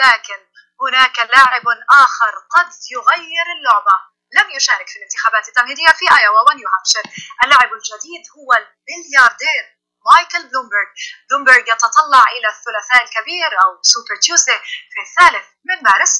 لكن 0.03 0.39
هناك 0.81 1.19
لاعب 1.19 1.63
آخر 1.89 2.33
قد 2.55 2.71
يغير 2.91 3.47
اللعبة. 3.57 3.97
لم 4.37 4.49
يشارك 4.49 4.87
في 4.89 4.95
الانتخابات 4.99 5.47
التمهيدية 5.47 5.91
في 5.99 6.05
آيوا 6.17 6.39
ونيو 6.49 6.69
هامشير 6.75 7.03
اللاعب 7.43 7.73
الجديد 7.73 8.23
هو 8.37 8.49
الملياردير 8.53 9.63
مايكل 10.05 10.49
بلومبرغ. 10.49 10.87
بلومبرغ 11.29 11.57
يتطلع 11.73 12.23
إلى 12.35 12.47
الثلاثاء 12.47 13.03
الكبير 13.03 13.51
أو 13.63 13.79
Super 13.81 14.15
Tuesday 14.21 14.59
في 14.93 14.99
الثالث 15.05 15.47
من 15.65 15.83
مارس 15.83 16.13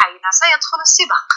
حين 0.00 0.20
سيدخل 0.30 0.80
السباق. 0.80 1.28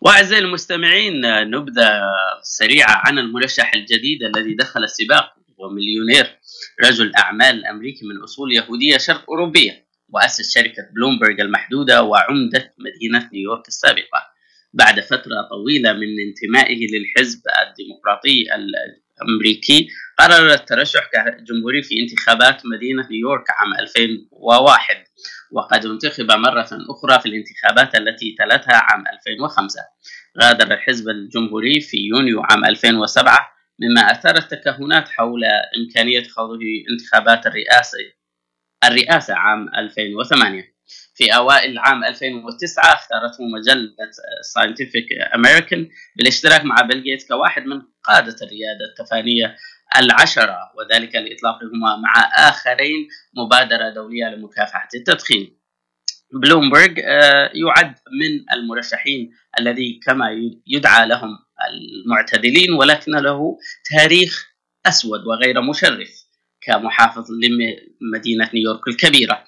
وأعزائي 0.00 0.42
المستمعين 0.42 1.20
نبذة 1.50 2.00
سريعة 2.42 3.02
عن 3.06 3.18
المرشح 3.18 3.74
الجديد 3.74 4.22
الذي 4.22 4.54
دخل 4.54 4.84
السباق 4.84 5.32
ومليونير 5.58 6.38
رجل 6.84 7.12
أعمال 7.14 7.66
أمريكي 7.66 8.06
من 8.06 8.22
أصول 8.22 8.52
يهودية 8.52 8.98
شرق 8.98 9.24
أوروبية 9.30 9.86
وأسس 10.08 10.54
شركة 10.54 10.82
بلومبرغ 10.94 11.40
المحدودة 11.40 12.02
وعمدة 12.02 12.74
مدينة 12.78 13.30
نيويورك 13.32 13.68
السابقة. 13.68 14.36
بعد 14.72 15.00
فترة 15.00 15.48
طويلة 15.50 15.92
من 15.92 16.08
انتمائه 16.28 16.86
للحزب 16.92 17.40
الديمقراطي 17.68 18.44
الأمريكي 18.54 19.88
قرر 20.18 20.52
الترشح 20.52 21.10
كجمهوري 21.12 21.82
في 21.82 22.00
انتخابات 22.00 22.62
مدينة 22.66 23.08
نيويورك 23.10 23.50
عام 23.50 23.74
2001 23.80 25.04
وقد 25.52 25.86
انتخب 25.86 26.32
مرة 26.32 26.68
أخرى 26.90 27.20
في 27.20 27.28
الانتخابات 27.28 27.94
التي 27.94 28.36
تلتها 28.38 28.76
عام 28.76 29.04
2005 29.18 29.80
غادر 30.42 30.74
الحزب 30.74 31.08
الجمهوري 31.08 31.80
في 31.80 31.96
يونيو 31.96 32.42
عام 32.42 32.64
2007 32.64 33.56
مما 33.80 34.00
أثار 34.00 34.36
التكهنات 34.36 35.08
حول 35.08 35.44
إمكانية 35.76 36.22
خوضه 36.22 36.60
انتخابات 36.90 37.46
الرئاسة 37.46 37.98
الرئاسة 38.84 39.34
عام 39.34 39.68
2008 39.68 40.76
في 41.14 41.36
أوائل 41.36 41.78
عام 41.78 42.04
2009 42.04 42.94
اختارته 42.94 43.44
مجلة 43.54 43.94
Scientific 44.54 45.06
American 45.34 45.88
بالاشتراك 46.16 46.64
مع 46.64 46.76
بيل 46.80 47.02
جيتس 47.02 47.28
كواحد 47.28 47.62
من 47.62 47.82
قادة 48.04 48.36
الريادة 48.42 48.84
التقانية 48.90 49.56
العشرة 49.96 50.58
وذلك 50.78 51.14
لإطلاقهما 51.14 51.96
مع 51.96 52.30
آخرين 52.48 53.08
مبادرة 53.36 53.90
دولية 53.90 54.24
لمكافحة 54.24 54.88
التدخين. 54.94 55.56
بلومبرغ 56.32 56.94
آه، 57.04 57.50
يعد 57.54 57.94
من 58.20 58.52
المرشحين 58.52 59.30
الذي 59.58 60.00
كما 60.06 60.26
يدعى 60.66 61.08
لهم 61.08 61.38
المعتدلين 61.68 62.72
ولكن 62.72 63.12
له 63.12 63.58
تاريخ 63.90 64.46
أسود 64.86 65.20
وغير 65.26 65.60
مشرف 65.60 66.26
كمحافظ 66.60 67.26
لمدينة 67.30 68.50
نيويورك 68.54 68.88
الكبيرة. 68.88 69.44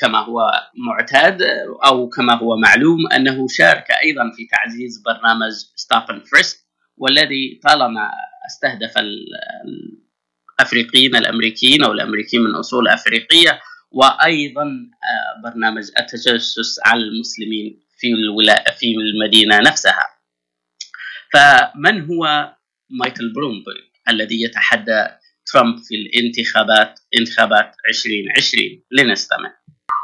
كما 0.00 0.18
هو 0.18 0.50
معتاد 0.86 1.42
أو 1.86 2.08
كما 2.08 2.34
هو 2.34 2.56
معلوم 2.56 2.98
أنه 3.16 3.46
شارك 3.50 3.90
أيضا 4.02 4.30
في 4.36 4.46
تعزيز 4.46 5.02
برنامج 5.06 5.52
stop 5.76 6.02
and 6.10 6.26
frisk 6.26 6.58
والذي 6.96 7.60
طالما 7.64 8.10
استهدف 8.48 8.94
الأفريقيين 10.58 11.16
الأمريكيين 11.16 11.84
أو 11.84 11.92
الأمريكيين 11.92 12.42
من 12.42 12.54
أصول 12.54 12.88
أفريقية 12.88 13.60
وأيضا 13.90 14.62
آه، 14.62 15.50
برنامج 15.50 15.90
التجسس 15.98 16.80
على 16.86 17.02
المسلمين 17.02 17.80
في 17.98 18.06
الولا 18.06 18.74
في 18.78 18.86
المدينة 18.96 19.60
نفسها. 19.60 20.18
فمن 21.32 22.06
هو 22.06 22.54
مايكل 22.90 23.32
بلومبرغ 23.32 23.82
الذي 24.08 24.42
يتحدى 24.42 25.06
ترامب 25.46 25.78
في 25.78 25.94
الانتخابات 25.94 27.00
انتخابات 27.18 27.74
2020 27.88 28.82
لنستمع. 28.90 29.54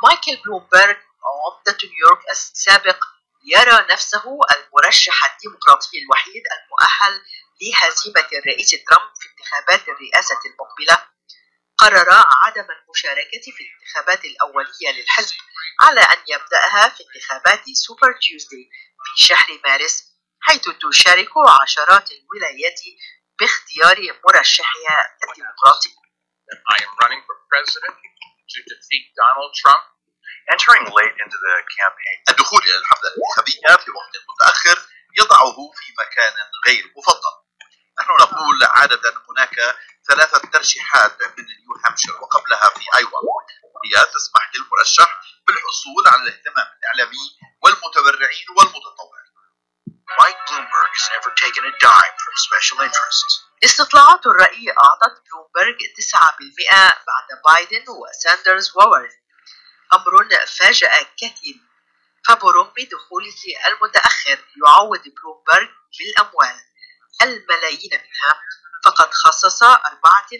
مايكل 0.05 0.42
بلومبرغ 0.45 0.97
عمدة 1.24 1.78
نيويورك 1.84 2.22
السابق 2.30 3.05
يرى 3.45 3.86
نفسه 3.92 4.24
المرشح 4.55 5.18
الديمقراطي 5.30 5.99
الوحيد 6.03 6.42
المؤهل 6.57 7.14
لهزيمة 7.61 8.28
الرئيس 8.32 8.70
ترامب 8.70 9.12
في 9.20 9.28
انتخابات 9.28 9.88
الرئاسة 9.88 10.40
المقبلة 10.46 11.09
قرر 11.78 12.11
عدم 12.44 12.66
المشاركة 12.70 13.44
في 13.57 13.62
الانتخابات 13.64 14.24
الأولية 14.24 14.90
للحزب 15.00 15.36
على 15.80 16.00
أن 16.00 16.18
يبدأها 16.28 16.88
في 16.88 17.05
انتخابات 17.05 17.64
سوبر 17.86 18.12
تيوزدي 18.12 18.70
في 19.05 19.24
شهر 19.24 19.61
مارس 19.64 20.05
حيث 20.40 20.68
تشارك 20.90 21.30
عشرات 21.62 22.09
الولايات 22.11 22.80
باختيار 23.40 24.20
مرشحها 24.28 25.16
الديمقراطي. 25.24 25.90
I 26.74 26.76
am 26.86 26.92
running 27.02 27.22
for 27.26 27.36
president 27.50 27.96
to 28.52 28.59
defeat 28.70 29.05
Donald 29.16 29.52
Trump. 29.61 29.84
Entering 30.52 30.84
late 30.98 31.16
into 31.24 31.38
the 31.46 31.55
campaign 31.78 32.18
الدخول 32.30 32.62
إلى 32.62 32.78
الحملة 32.78 33.11
الانتخابية 33.11 33.84
في 33.84 33.90
وقت 33.90 34.14
متأخر 34.28 34.88
يضعه 35.18 35.57
في 35.78 35.92
مكان 35.98 36.32
غير 36.66 36.92
مفضل 36.96 37.43
نحن 38.01 38.11
نقول 38.20 38.64
عادة 38.64 39.14
هناك 39.28 39.76
ثلاثة 40.09 40.38
ترشيحات 40.38 41.22
من 41.22 41.45
نيو 41.45 41.74
هامشير 41.84 42.14
وقبلها 42.22 42.68
في 42.68 42.84
أيوا. 42.99 43.11
هي 43.84 44.05
تسمح 44.14 44.51
للمرشح 44.55 45.20
بالحصول 45.47 46.09
على 46.09 46.22
الاهتمام 46.22 46.66
الإعلامي 46.78 47.26
والمتبرعين 47.62 48.47
والمتطوعين. 48.57 49.24
Mike 50.20 50.40
Bloomberg 50.49 50.92
has 50.99 51.09
never 51.14 51.30
taken 51.45 51.64
a 51.64 51.72
dime 51.80 52.16
from 52.22 52.34
special 52.36 52.78
interests. 52.86 53.32
استطلاعات 53.64 54.26
الرأي 54.26 54.70
أعطت 54.70 55.22
بلومبرج 55.26 55.78
9% 55.97 56.92
بعد 57.09 57.28
بايدن 57.47 57.84
وساندرز 57.88 58.72
وورن 58.76 59.11
أمر 59.92 60.28
فاجأ 60.47 61.03
كثير. 61.03 61.57
فبرغم 62.28 62.74
دخوله 62.92 63.42
المتأخر 63.66 64.38
يعوض 64.66 65.03
بلومبرج 65.03 65.68
بالأموال. 65.99 66.74
الملايين 67.23 67.91
منها 67.93 68.41
فقد 68.85 69.11
خصص 69.15 69.62
34 69.62 70.39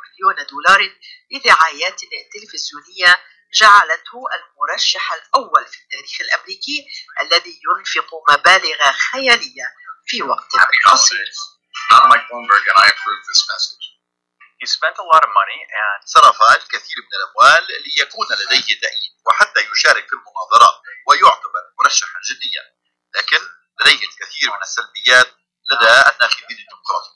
مليون 0.00 0.46
دولار 0.46 0.80
لدعايات 1.30 2.00
تلفزيونية 2.32 3.20
جعلته 3.54 4.18
المرشح 4.34 5.12
الأول 5.12 5.66
في 5.66 5.78
التاريخ 5.82 6.20
الأمريكي 6.20 6.86
الذي 7.20 7.60
ينفق 7.66 8.10
مبالغ 8.30 8.92
خيالية 8.92 9.74
في 10.06 10.22
وقت 10.22 10.50
قصير. 10.86 11.30
I'm 11.92 12.08
Mike 12.08 12.26
Bloomberg 12.30 12.64
and 12.70 12.78
I 12.84 12.86
approve 12.88 13.22
this 13.28 13.42
message. 13.52 13.84
He 14.60 14.66
spent 14.66 14.96
a 14.98 15.06
lot 15.12 15.22
of 15.26 15.30
money 15.40 15.60
and 15.80 16.00
صرف 16.06 16.42
الكثير 16.42 16.96
من 17.06 17.12
الأموال 17.18 17.66
ليكون 17.84 18.26
لديه 18.30 18.80
تأييد 18.80 19.14
وحتى 19.26 19.60
يشارك 19.72 20.06
في 20.08 20.14
المناظرات 20.18 20.76
ويعتبر 21.06 21.62
مرشحا 21.80 22.18
جديا 22.30 22.62
لكن 23.16 23.40
لديه 23.80 24.08
الكثير 24.08 24.50
من 24.50 24.62
السلبيات 24.62 25.28
لدى 25.74 26.10
الناخبين 26.12 26.58
الديمقراطيين 26.58 27.14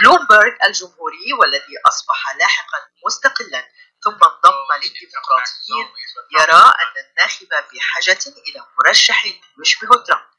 بلومبرج 0.00 0.56
الجمهوري 0.64 1.32
والذي 1.32 1.74
أصبح 1.88 2.34
لاحقا 2.36 2.78
مستقلا 3.06 3.68
ثم 4.04 4.10
انضم 4.24 4.68
للديمقراطيين 4.82 5.88
يرى 6.40 6.74
أن 6.82 7.04
الناخب 7.08 7.48
بحاجة 7.48 8.20
إلى 8.26 8.66
مرشح 8.78 9.24
يشبه 9.62 10.04
ترامب. 10.06 10.32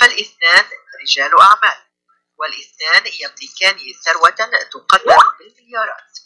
فالاثنان 0.00 0.64
رجال 1.02 1.40
أعمال 1.40 1.86
والاثنان 2.38 3.12
يملكان 3.20 3.78
ثروة 4.04 4.30
تقدر 4.30 5.18
بالمليارات 5.38 6.18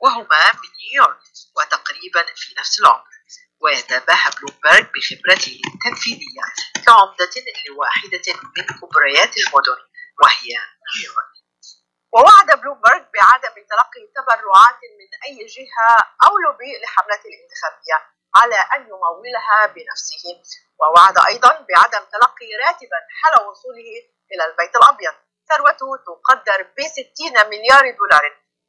وهما 0.00 0.52
من 0.52 0.70
نيويورك 0.80 1.20
وتقريبا 1.56 2.26
في 2.36 2.54
نفس 2.58 2.80
العمر. 2.80 3.15
ويتباهى 3.62 4.30
بلومبرج 4.36 4.86
بخبرته 4.94 5.60
التنفيذية 5.74 6.46
كعمدة 6.86 7.34
لواحدة 7.68 8.26
من 8.56 8.64
كبريات 8.80 9.32
المدن 9.36 9.80
وهي 10.22 10.52
نيويورك 10.86 11.36
ووعد 12.12 12.60
بلومبرج 12.60 13.04
بعدم 13.14 13.54
تلقي 13.70 14.02
تبرعات 14.16 14.80
من 14.98 15.08
أي 15.26 15.46
جهة 15.46 15.90
أو 16.24 16.38
لوبي 16.38 16.72
لحملته 16.82 17.28
الانتخابية 17.32 17.98
على 18.36 18.56
أن 18.74 18.82
يمولها 18.92 19.66
بنفسه. 19.66 20.24
ووعد 20.80 21.18
أيضا 21.28 21.48
بعدم 21.48 22.04
تلقي 22.12 22.48
راتبا 22.64 23.00
حال 23.18 23.46
وصوله 23.46 23.90
إلى 24.32 24.44
البيت 24.50 24.76
الأبيض. 24.76 25.14
ثروته 25.48 25.88
تقدر 26.06 26.62
ب 26.62 26.80
60 26.80 27.50
مليار 27.50 27.96
دولار 27.98 28.24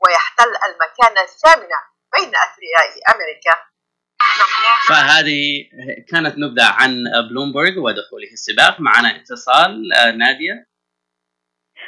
ويحتل 0.06 0.52
المكانة 0.66 1.22
الثامنة 1.22 1.80
بين 2.14 2.36
أثرياء 2.36 3.16
أمريكا. 3.16 3.56
فهذه 4.90 5.70
كانت 6.10 6.38
نبذة 6.38 6.66
عن 6.66 7.04
بلومبرج 7.30 7.78
ودخوله 7.78 8.32
السباق. 8.34 8.82
معنا 8.82 9.16
اتصال 9.16 9.94
آه، 9.94 10.12
نادية. 10.12 10.68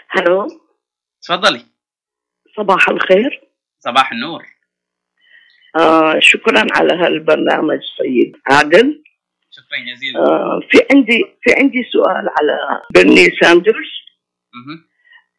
هلو. 0.10 0.48
تفضلي. 1.22 1.66
صباح 2.58 2.90
الخير. 2.90 3.42
صباح 3.80 4.12
النور. 4.12 4.46
آه 5.76 6.20
شكرا 6.20 6.68
على 6.72 6.94
هالبرنامج 6.94 7.80
سيد 7.98 8.38
عادل. 8.48 9.04
شكرا 9.52 9.78
جزيلا. 9.94 10.20
آه 10.20 10.60
في 10.72 10.78
عندي 10.92 11.26
في 11.42 11.54
عندي 11.58 11.84
سؤال 11.94 12.30
على 12.40 12.82
برني 12.96 13.26
ساندرز. 13.42 14.00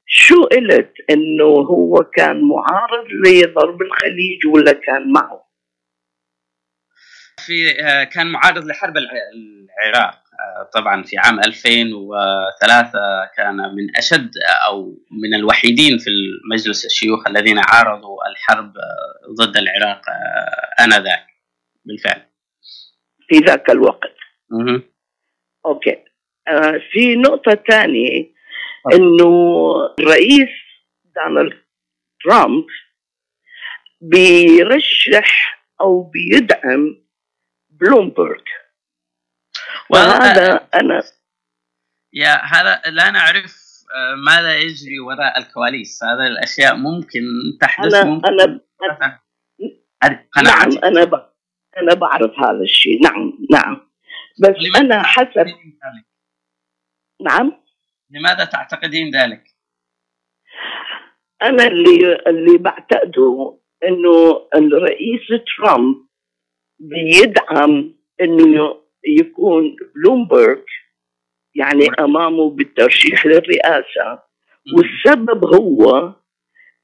شو 0.07 0.45
قلت 0.45 0.93
إنه 1.11 1.45
هو 1.45 2.05
كان 2.17 2.41
معارض 2.49 3.07
لضرب 3.25 3.83
الخليج 3.83 4.47
ولا 4.47 4.73
كان 4.73 5.13
معه؟ 5.13 5.50
في 7.47 7.81
آه، 7.85 8.05
كان 8.05 8.27
معارض 8.27 8.65
لحرب 8.65 8.97
الع- 8.97 9.11
العراق. 9.95 10.15
آه، 10.41 10.71
طبعا 10.75 11.03
في 11.03 11.17
عام 11.19 11.41
2003 11.41 12.99
كان 13.37 13.57
من 13.57 13.97
أشد 13.99 14.31
أو 14.67 14.99
من 15.11 15.35
الوحيدين 15.35 15.99
في 15.99 16.11
مجلس 16.53 16.85
الشيوخ 16.87 17.27
الذين 17.29 17.59
عارضوا 17.59 18.17
الحرب 18.31 18.73
آه، 18.77 19.45
ضد 19.45 19.57
العراق 19.57 20.01
آه، 20.11 20.85
آنذاك. 20.85 21.27
بالفعل. 21.85 22.23
في 23.29 23.39
ذاك 23.39 23.71
الوقت. 23.71 24.15
مهم. 24.51 24.83
okay. 25.67 25.97
آه 26.49 26.81
في 26.93 27.17
نقطة 27.17 27.59
ثانية 27.69 28.31
إنه 28.93 29.29
الرئيس 30.01 30.49
دونالد 31.17 31.57
ترامب 32.25 32.65
بيرشح 34.01 35.61
أو 35.81 36.03
بيدعم 36.03 36.97
بلومبرج 37.81 38.45
وهذا 39.91 40.69
أنا 40.75 41.03
يا 42.13 42.45
هذا 42.45 42.83
لا 42.91 43.11
نعرف 43.11 43.71
آه، 43.97 44.15
ماذا 44.15 44.59
يجري 44.59 45.01
وراء 45.01 45.39
الكواليس. 45.39 46.05
هذه 46.05 46.27
الأشياء 46.27 46.77
ممكن 46.77 47.21
تحدث 47.61 47.95
أنا 47.95 48.05
ممكن 48.05 48.29
أنا 48.29 48.61
هذه 50.05 50.25
نعم 50.45 50.85
أنا 50.85 51.05
ب... 51.05 51.15
أنا 51.77 51.95
بعرف 51.95 52.39
هذا 52.39 52.63
الشيء. 52.63 53.03
نعم 53.03 53.39
نعم. 53.51 53.91
بس 54.41 54.81
أنا 54.81 55.03
حسب 55.03 55.47
نعم؟ 57.21 57.53
لماذا 58.11 58.45
تعتقدين 58.45 59.11
ذلك؟ 59.15 59.45
أنا 61.43 61.67
اللي 61.67 62.17
اللي 62.27 62.59
بعتقده 62.59 63.59
إنه 63.85 64.49
الرئيس 64.55 65.21
ترامب 65.57 66.10
بيدعم 66.81 67.95
إنه 68.21 68.81
يكون 69.05 69.77
بلومبرج 69.95 70.65
يعني 71.55 71.89
أمامه 71.99 72.51
بالترشيح 72.51 73.27
للرئاسة. 73.27 74.23
والسبب 74.77 75.45
هو 75.45 76.15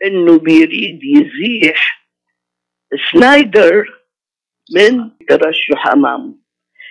إنه 0.04 0.38
بيريد 0.38 1.00
يزيح 1.04 2.08
ساندرز 3.12 4.04
من 4.74 5.10
ترشح 5.28 5.86
أمامه. 5.86 6.34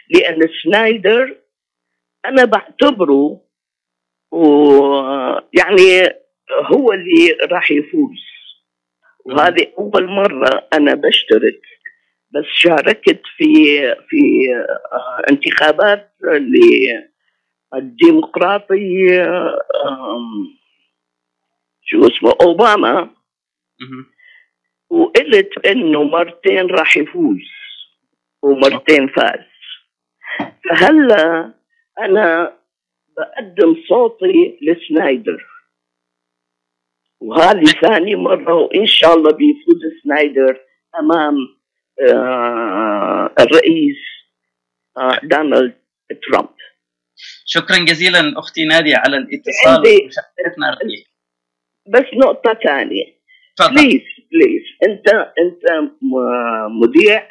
لأن 0.10 0.50
ساندرز 0.64 1.38
أنا 2.26 2.46
بعتبره 2.46 3.42
ويعني 4.32 6.10
هو 6.52 6.92
اللي 6.94 7.38
راح 7.52 7.72
يفوز. 7.72 8.26
وهذه 9.26 9.74
أول 9.78 10.08
مرة 10.08 10.68
أنا 10.74 10.94
بشترك 10.94 11.62
بس 12.36 12.46
شاركت 12.46 13.22
في 13.38 13.46
في 14.10 14.54
آه، 14.94 15.22
انتخابات 15.30 16.12
للديمقراطي 17.74 19.08
شو 21.82 22.08
اسمه 22.08 22.34
أوباما. 22.42 23.10
وقلت 24.90 25.68
إنه 25.68 26.04
مرتين 26.04 26.68
راح 26.68 26.98
يفوز 26.98 27.52
ومرتين 28.44 29.08
فاز. 29.08 29.46
فهلا 30.70 31.54
أنا 32.00 32.58
بقدم 33.18 33.76
صوتي 33.90 34.60
لسنايدر. 34.62 35.46
وهذه 37.22 37.66
ثاني 37.66 38.16
مرة 38.16 38.54
وإن 38.54 38.86
شاء 38.86 39.14
الله 39.16 39.32
بيفوز 39.32 39.82
ساندرز 40.04 40.60
أمام 41.00 41.36
الرئيس 43.40 43.98
آه 44.98 45.20
دونالد 45.24 45.74
ترامب. 46.32 46.50
شكرا 47.46 47.78
جزيلا 47.78 48.40
أختي 48.40 48.66
نادية 48.66 48.96
على 48.98 49.18
الاتصال 49.18 49.78
ومشاركتنا 49.80 50.78
بس 51.88 52.06
نقطة 52.24 52.60
ثانية. 52.64 53.16
please 53.60 54.02
please 54.32 54.64
أنت 54.84 55.10
أنت 55.40 55.92
مذيع 56.82 57.30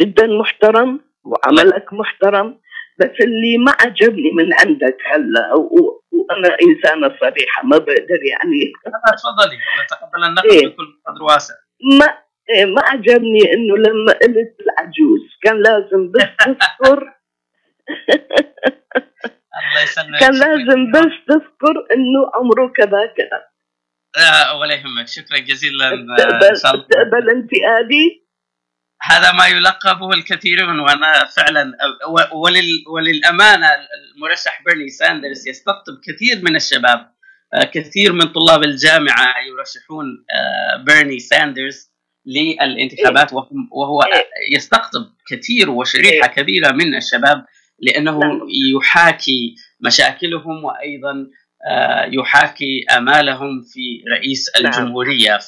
جدا 0.00 0.26
محترم 0.26 1.00
وعملك 1.24 1.92
محترم 1.92 2.60
بس 3.00 3.10
اللي 3.20 3.58
ما 3.58 3.72
عجبني 3.80 4.30
من 4.32 4.52
عندك 4.54 4.96
هلا 5.06 5.54
وأنا 5.54 6.56
إنسانة 6.62 7.08
صريحة 7.20 7.62
ما 7.64 7.78
بقدر 7.78 8.22
يعني 8.30 8.72
تفضلي. 8.84 9.58
نتقبل 9.84 10.24
النقد 10.24 10.46
إيه. 10.50 10.66
بكل 10.68 11.00
قدر 11.06 11.22
واسع. 11.22 11.54
ما 11.98 12.18
ما 12.74 12.82
عجبني 12.84 13.40
إنه 13.54 13.76
لما 13.76 14.12
قلت 14.12 14.56
العجوز 14.60 15.20
كان 15.42 15.62
لازم 15.62 16.12
بس 16.12 16.22
تذكر. 16.46 17.12
كان 20.20 20.32
لازم 20.34 20.90
بس 20.92 21.12
تذكر 21.28 21.74
إنه 21.94 22.30
عمره 22.34 22.72
كذا 22.76 23.06
كذا. 23.16 23.46
لا 24.16 24.52
ولا 24.52 24.74
يهمك. 24.74 25.08
شكرا 25.08 25.38
جزيلا 25.38 25.88
آه، 25.88 25.92
إن 25.94 26.06
تقبل 26.18 26.56
شاء 26.62 26.74
الله. 26.74 26.86
تقبل 26.90 27.30
انتقادي؟ 27.30 28.26
هذا 29.02 29.32
ما 29.32 29.46
يلقبه 29.46 30.10
الكثيرون 30.14 30.78
وأنا 30.80 31.24
فعلا. 31.36 31.72
ولل 32.34 32.84
وللأمانة 32.94 33.66
المرشح 34.16 34.62
بيرني 34.66 34.88
ساندرز 34.88 35.48
يستقطب 35.48 35.92
كثير 36.06 36.36
من 36.50 36.56
الشباب. 36.56 37.12
آه، 37.54 37.64
كثير 37.64 38.12
من 38.12 38.20
طلاب 38.32 38.62
الجامعة 38.64 39.34
يرشحون 39.48 40.06
آه، 40.34 40.76
بيرني 40.84 41.18
ساندرز. 41.18 41.95
للانتخابات 42.26 43.32
وهو 43.72 44.00
يستقطب 44.52 45.06
كثير 45.30 45.70
وشريحة 45.70 46.28
كبيرة 46.28 46.72
من 46.72 46.94
الشباب 46.94 47.44
لأنه 47.78 48.20
يحاكي 48.76 49.54
مشاكلهم 49.80 50.64
وأيضا 50.64 51.26
آه، 51.70 52.04
يحاكي 52.12 52.84
آمالهم 52.96 53.62
في 53.62 54.02
رئيس 54.12 54.50
نعم. 54.62 54.72
الجمهورية. 54.72 55.38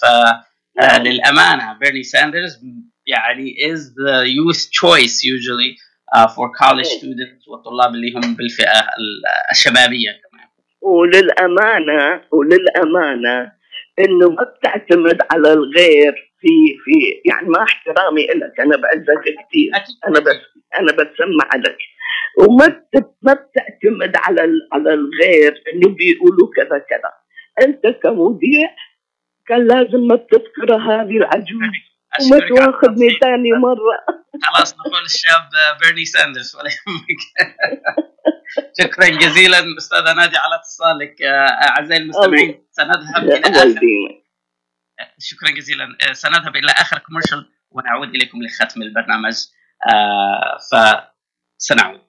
فللأمانة 0.80 1.78
بيرني 1.78 2.02
ساندرز 2.02 2.58
يعني 3.06 3.54
is 3.72 3.80
the 3.80 4.26
youth 4.36 4.62
choice 4.70 5.16
usually 5.22 5.76
uh, 6.16 6.26
for 6.28 6.46
college 6.62 6.86
students 6.86 7.48
والطلاب 7.48 7.94
اللي 7.94 8.12
هم 8.14 8.34
بالفئة 8.34 8.78
ال- 8.80 9.24
الشبابية 9.52 10.10
كمان. 10.10 10.48
وللأمانة 10.82 12.22
وللأمانة 12.32 13.52
إنه 13.98 14.30
ما 14.30 14.42
بتعتمد 14.42 15.18
على 15.32 15.52
الغير 15.52 16.12
في 16.40 16.48
في 16.84 17.20
يعني 17.24 17.48
مع 17.48 17.62
احترامي 17.62 18.26
لك 18.26 18.60
أنا 18.60 18.76
بعزك 18.76 19.22
كثير 19.24 19.70
أنا 20.06 20.20
بس 20.20 20.40
أنا 20.80 20.92
بسمع 20.92 21.50
لك. 21.56 21.78
وما 22.38 22.82
ما 23.22 23.32
بتعتمد 23.32 24.12
على 24.16 24.44
ال- 24.44 24.68
على 24.72 24.94
الغير 24.94 25.62
اللي 25.72 25.88
بيقولوا 25.94 26.48
كذا 26.56 26.78
كذا. 26.78 27.12
أنت 27.66 27.86
كمذيع 28.02 28.70
كان 29.46 29.66
لازم 29.66 30.00
ما 30.06 30.16
تذكر 30.16 30.74
هذه 30.74 31.16
العجوز 31.16 31.87
على 32.12 32.48
تواخذني 32.48 33.18
ثاني 33.22 33.52
مرة. 33.52 34.24
خلاص 34.42 34.74
نقول 34.74 35.04
الشاب 35.04 35.48
بيرني 35.82 36.04
ساندرز 36.04 36.56
ولا 36.56 36.70
يهمك. 36.70 37.20
شكرا 38.80 39.08
جزيلا 39.08 39.58
أستاذة 39.78 40.12
نادية 40.12 40.36
على 40.36 40.54
اتصالك. 40.54 41.22
آه، 41.22 41.68
أعزائي 41.68 42.02
المستمعين 42.02 42.66
سنذهب 42.70 43.22
إلى 43.22 43.40
آخر. 43.40 43.80
شكرا 45.18 45.50
جزيلا. 45.50 45.84
آه، 46.08 46.12
سنذهب 46.12 46.56
إلى 46.56 46.72
آخر 46.72 46.98
commercial 46.98 47.50
ونعود 47.70 48.08
إليكم 48.08 48.38
لختم 48.42 48.82
البرنامج. 48.82 49.46
آه، 49.90 50.58
فسنعود. 51.60 52.08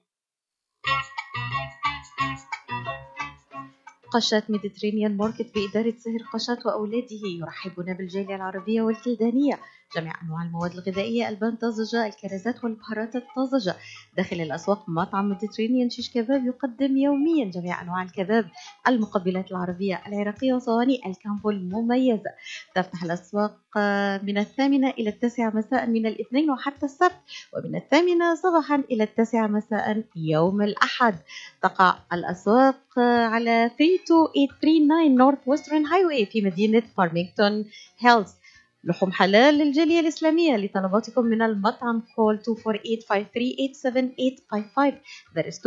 قشات 4.12 4.50
Mediterranean 4.50 5.16
Market 5.16 5.54
بإدارة 5.54 5.94
سهر 5.98 6.22
قشات 6.32 6.66
وأولاده 6.66 7.22
يرحبون 7.40 7.94
بالجالية 7.94 8.36
العربية 8.36 8.82
والكلدانية 8.82 9.60
جميع 9.96 10.12
أنواع 10.22 10.42
المواد 10.42 10.72
الغذائية 10.72 11.28
البان 11.28 11.56
طازجة 11.56 12.06
الكرزات 12.06 12.64
والبهارات 12.64 13.16
الطازجة. 13.16 13.76
داخل 14.16 14.40
الأسواق 14.40 14.88
مطعم 14.88 15.28
Mediterranean 15.28 15.90
Shish 15.90 16.10
Kebab 16.10 16.46
يقدم 16.46 16.96
يوميا 16.96 17.50
جميع 17.50 17.82
أنواع 17.82 18.02
الكباب 18.02 18.48
المقبلات 18.88 19.50
العربية 19.50 20.02
العراقية 20.06 20.52
وصواني 20.54 21.00
ال 21.06 21.13
combo 21.13 21.50
المميزة 21.50 22.30
تفتح 22.74 23.02
الأسواق 23.04 23.56
من 24.22 24.38
الثامنة 24.38 24.90
إلى 24.90 25.10
التاسعة 25.10 25.50
مساء 25.56 25.86
من 25.86 26.06
الاثنين 26.06 26.50
وحتى 26.50 26.86
السبت 26.86 27.16
ومن 27.52 27.76
الثامنة 27.76 28.34
صباحا 28.34 28.76
إلى 28.90 29.04
التاسعة 29.04 29.46
مساء 29.46 30.04
يوم 30.16 30.62
الأحد. 30.62 31.14
تقع 31.62 31.98
الأسواق 32.12 32.80
على 32.98 33.70
32839 33.78 35.14
Northwestern 35.16 35.86
Highway 35.86 36.26
في 36.26 36.42
مدينة 36.42 36.82
فارمينغتون 36.96 37.64
هيلز 37.98 38.39
لحوم 38.84 39.12
حلال 39.12 39.54
للجالية 39.54 40.00
الإسلامية 40.00 40.56
لطلباتكم 40.56 41.24
من 41.24 41.42
المطعم 41.42 42.02
call 42.02 42.38
248-538-7855 42.38 42.42
that 45.36 45.46
is 45.46 45.58
248-538-7855 45.58 45.60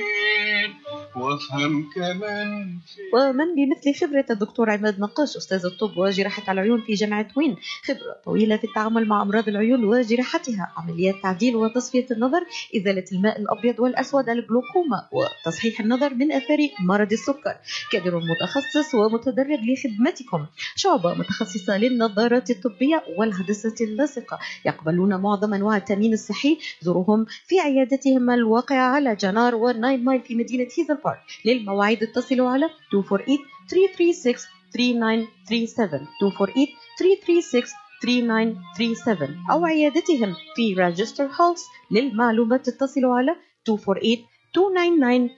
وافهم 1.37 1.89
كمان 1.95 2.79
ومن 3.13 3.55
بمثل 3.55 3.99
خبرة 3.99 4.25
الدكتور 4.29 4.69
عماد 4.69 4.99
نقاش 4.99 5.37
أستاذ 5.37 5.65
الطب 5.65 5.97
وجراحة 5.97 6.51
العيون 6.53 6.81
في 6.81 6.93
جامعة 6.93 7.27
وين؟ 7.35 7.55
خبرة 7.85 8.15
طويلة 8.25 8.57
في 8.57 8.63
التعامل 8.63 9.07
مع 9.07 9.21
أمراض 9.21 9.47
العيون 9.47 9.83
وجراحتها 9.83 10.73
عمليات 10.77 11.15
تعديل 11.23 11.55
وتصفية 11.55 12.05
النظر 12.11 12.41
إزالة 12.77 13.03
الماء 13.11 13.39
الأبيض 13.41 13.79
والأسود 13.79 14.29
الجلوكوما 14.29 15.09
وتصحيح 15.11 15.79
النظر 15.79 16.13
من 16.13 16.31
أثار 16.31 16.57
مرض 16.79 17.11
السكر. 17.11 17.55
كادر 17.91 18.19
متخصص 18.19 18.95
ومتدرب 18.95 19.59
لخدمتكم. 19.69 20.45
شعبة 20.75 21.13
متخصصة 21.13 21.77
للنظارات 21.77 22.49
الطبية 22.49 23.03
والهندسة 23.17 23.75
اللاصقة. 23.81 24.39
يقبلون 24.65 25.21
معظم 25.21 25.53
أنواع 25.53 25.77
التأمين 25.77 26.13
الصحي. 26.13 26.57
زورهم 26.81 27.25
في 27.47 27.59
عيادتهم 27.59 28.29
الواقعة 28.29 28.95
على 28.95 29.15
John 29.15 29.47
R 29.47 29.55
وال 29.55 29.71
Nine 29.71 30.03
Mile 30.03 30.21
في 30.21 30.35
مدينة 30.35 30.67
هيزل 30.77 30.97
بارك. 31.05 31.19
للمواعيد 31.45 32.03
اتصلوا 32.03 32.49
على 32.49 32.69
248 32.93 33.37
336 33.69 34.47
3937 34.73 36.07
248 36.21 36.67
336 36.99 37.77
3937 38.01 39.37
أو 39.51 39.65
عيادتهم 39.65 40.35
في 40.55 40.73
Rochester 40.73 41.25
Hills 41.25 41.63
للمعلومات 41.91 42.67
اتصلوا 42.67 43.15
على 43.15 43.35
248 43.69 45.29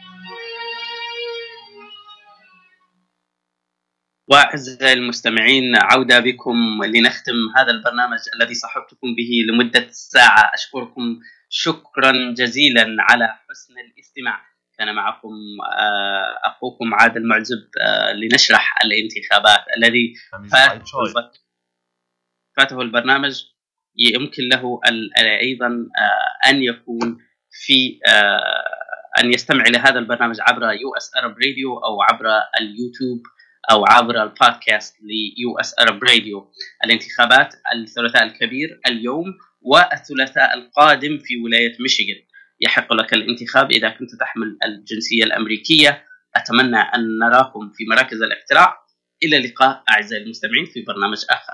3937 4.27 4.31
248 4.31 4.77
299 4.77 4.83
3937 4.83 4.83
وأعزائي 4.83 4.93
المستمعين 4.93 5.75
عودة 5.75 6.19
بكم 6.19 6.83
لنختم 6.83 7.33
هذا 7.57 7.71
البرنامج 7.71 8.19
الذي 8.35 8.53
صحبتكم 8.53 9.15
به 9.17 9.31
لمدة 9.49 9.87
ساعة. 9.89 10.51
أشكركم 10.53 11.19
شكرا 11.49 12.33
جزيلا 12.37 12.95
على 12.99 13.27
حسن 13.49 13.73
الاستماع. 13.79 14.41
كان 14.77 14.95
معكم 14.95 15.29
آه، 15.79 16.49
أخوكم 16.49 16.93
عادل 16.93 17.27
معزب 17.27 17.67
آه، 17.81 18.13
لنشرح 18.13 18.75
الانتخابات 18.85 19.65
الذي 19.77 20.13
فات 20.51 21.37
فاته 22.57 22.81
البرنامج. 22.81 23.43
يمكن 23.95 24.43
له 24.43 24.79
أيضا 25.41 25.67
أن 26.47 26.63
يكون 26.63 27.17
في 27.51 27.99
أن 29.19 29.33
يستمع 29.33 29.63
إلى 29.63 29.77
هذا 29.77 29.99
البرنامج 29.99 30.37
عبر 30.41 30.63
US 30.63 31.11
Arab 31.15 31.31
Radio 31.31 31.77
أو 31.77 32.01
عبر 32.01 32.25
اليوتيوب. 32.61 33.23
أو 33.71 33.85
عبر 33.85 34.23
البودكاست 34.23 34.95
ل 35.01 35.59
US 35.59 35.75
Arab 35.79 36.03
Radio. 36.03 36.51
الانتخابات 36.85 37.55
الثلاثاء 37.75 38.23
الكبير 38.23 38.79
اليوم 38.87 39.25
والثلاثاء 39.61 40.53
القادم 40.53 41.17
في 41.17 41.37
ولاية 41.37 41.77
ميشيغان. 41.79 42.23
يحق 42.61 42.93
لك 42.93 43.13
الانتخاب 43.13 43.71
إذا 43.71 43.89
كنت 43.89 44.15
تحمل 44.19 44.57
الجنسية 44.65 45.23
الأمريكية. 45.23 46.05
أتمنى 46.35 46.77
أن 46.77 47.17
نراكم 47.21 47.71
في 47.75 47.83
مراكز 47.89 48.21
الاقتراع. 48.21 48.83
إلى 49.23 49.37
اللقاء 49.37 49.83
أعزائي 49.89 50.23
المستمعين 50.23 50.65
في 50.65 50.81
برنامج 50.81 51.25
آخر. 51.29 51.51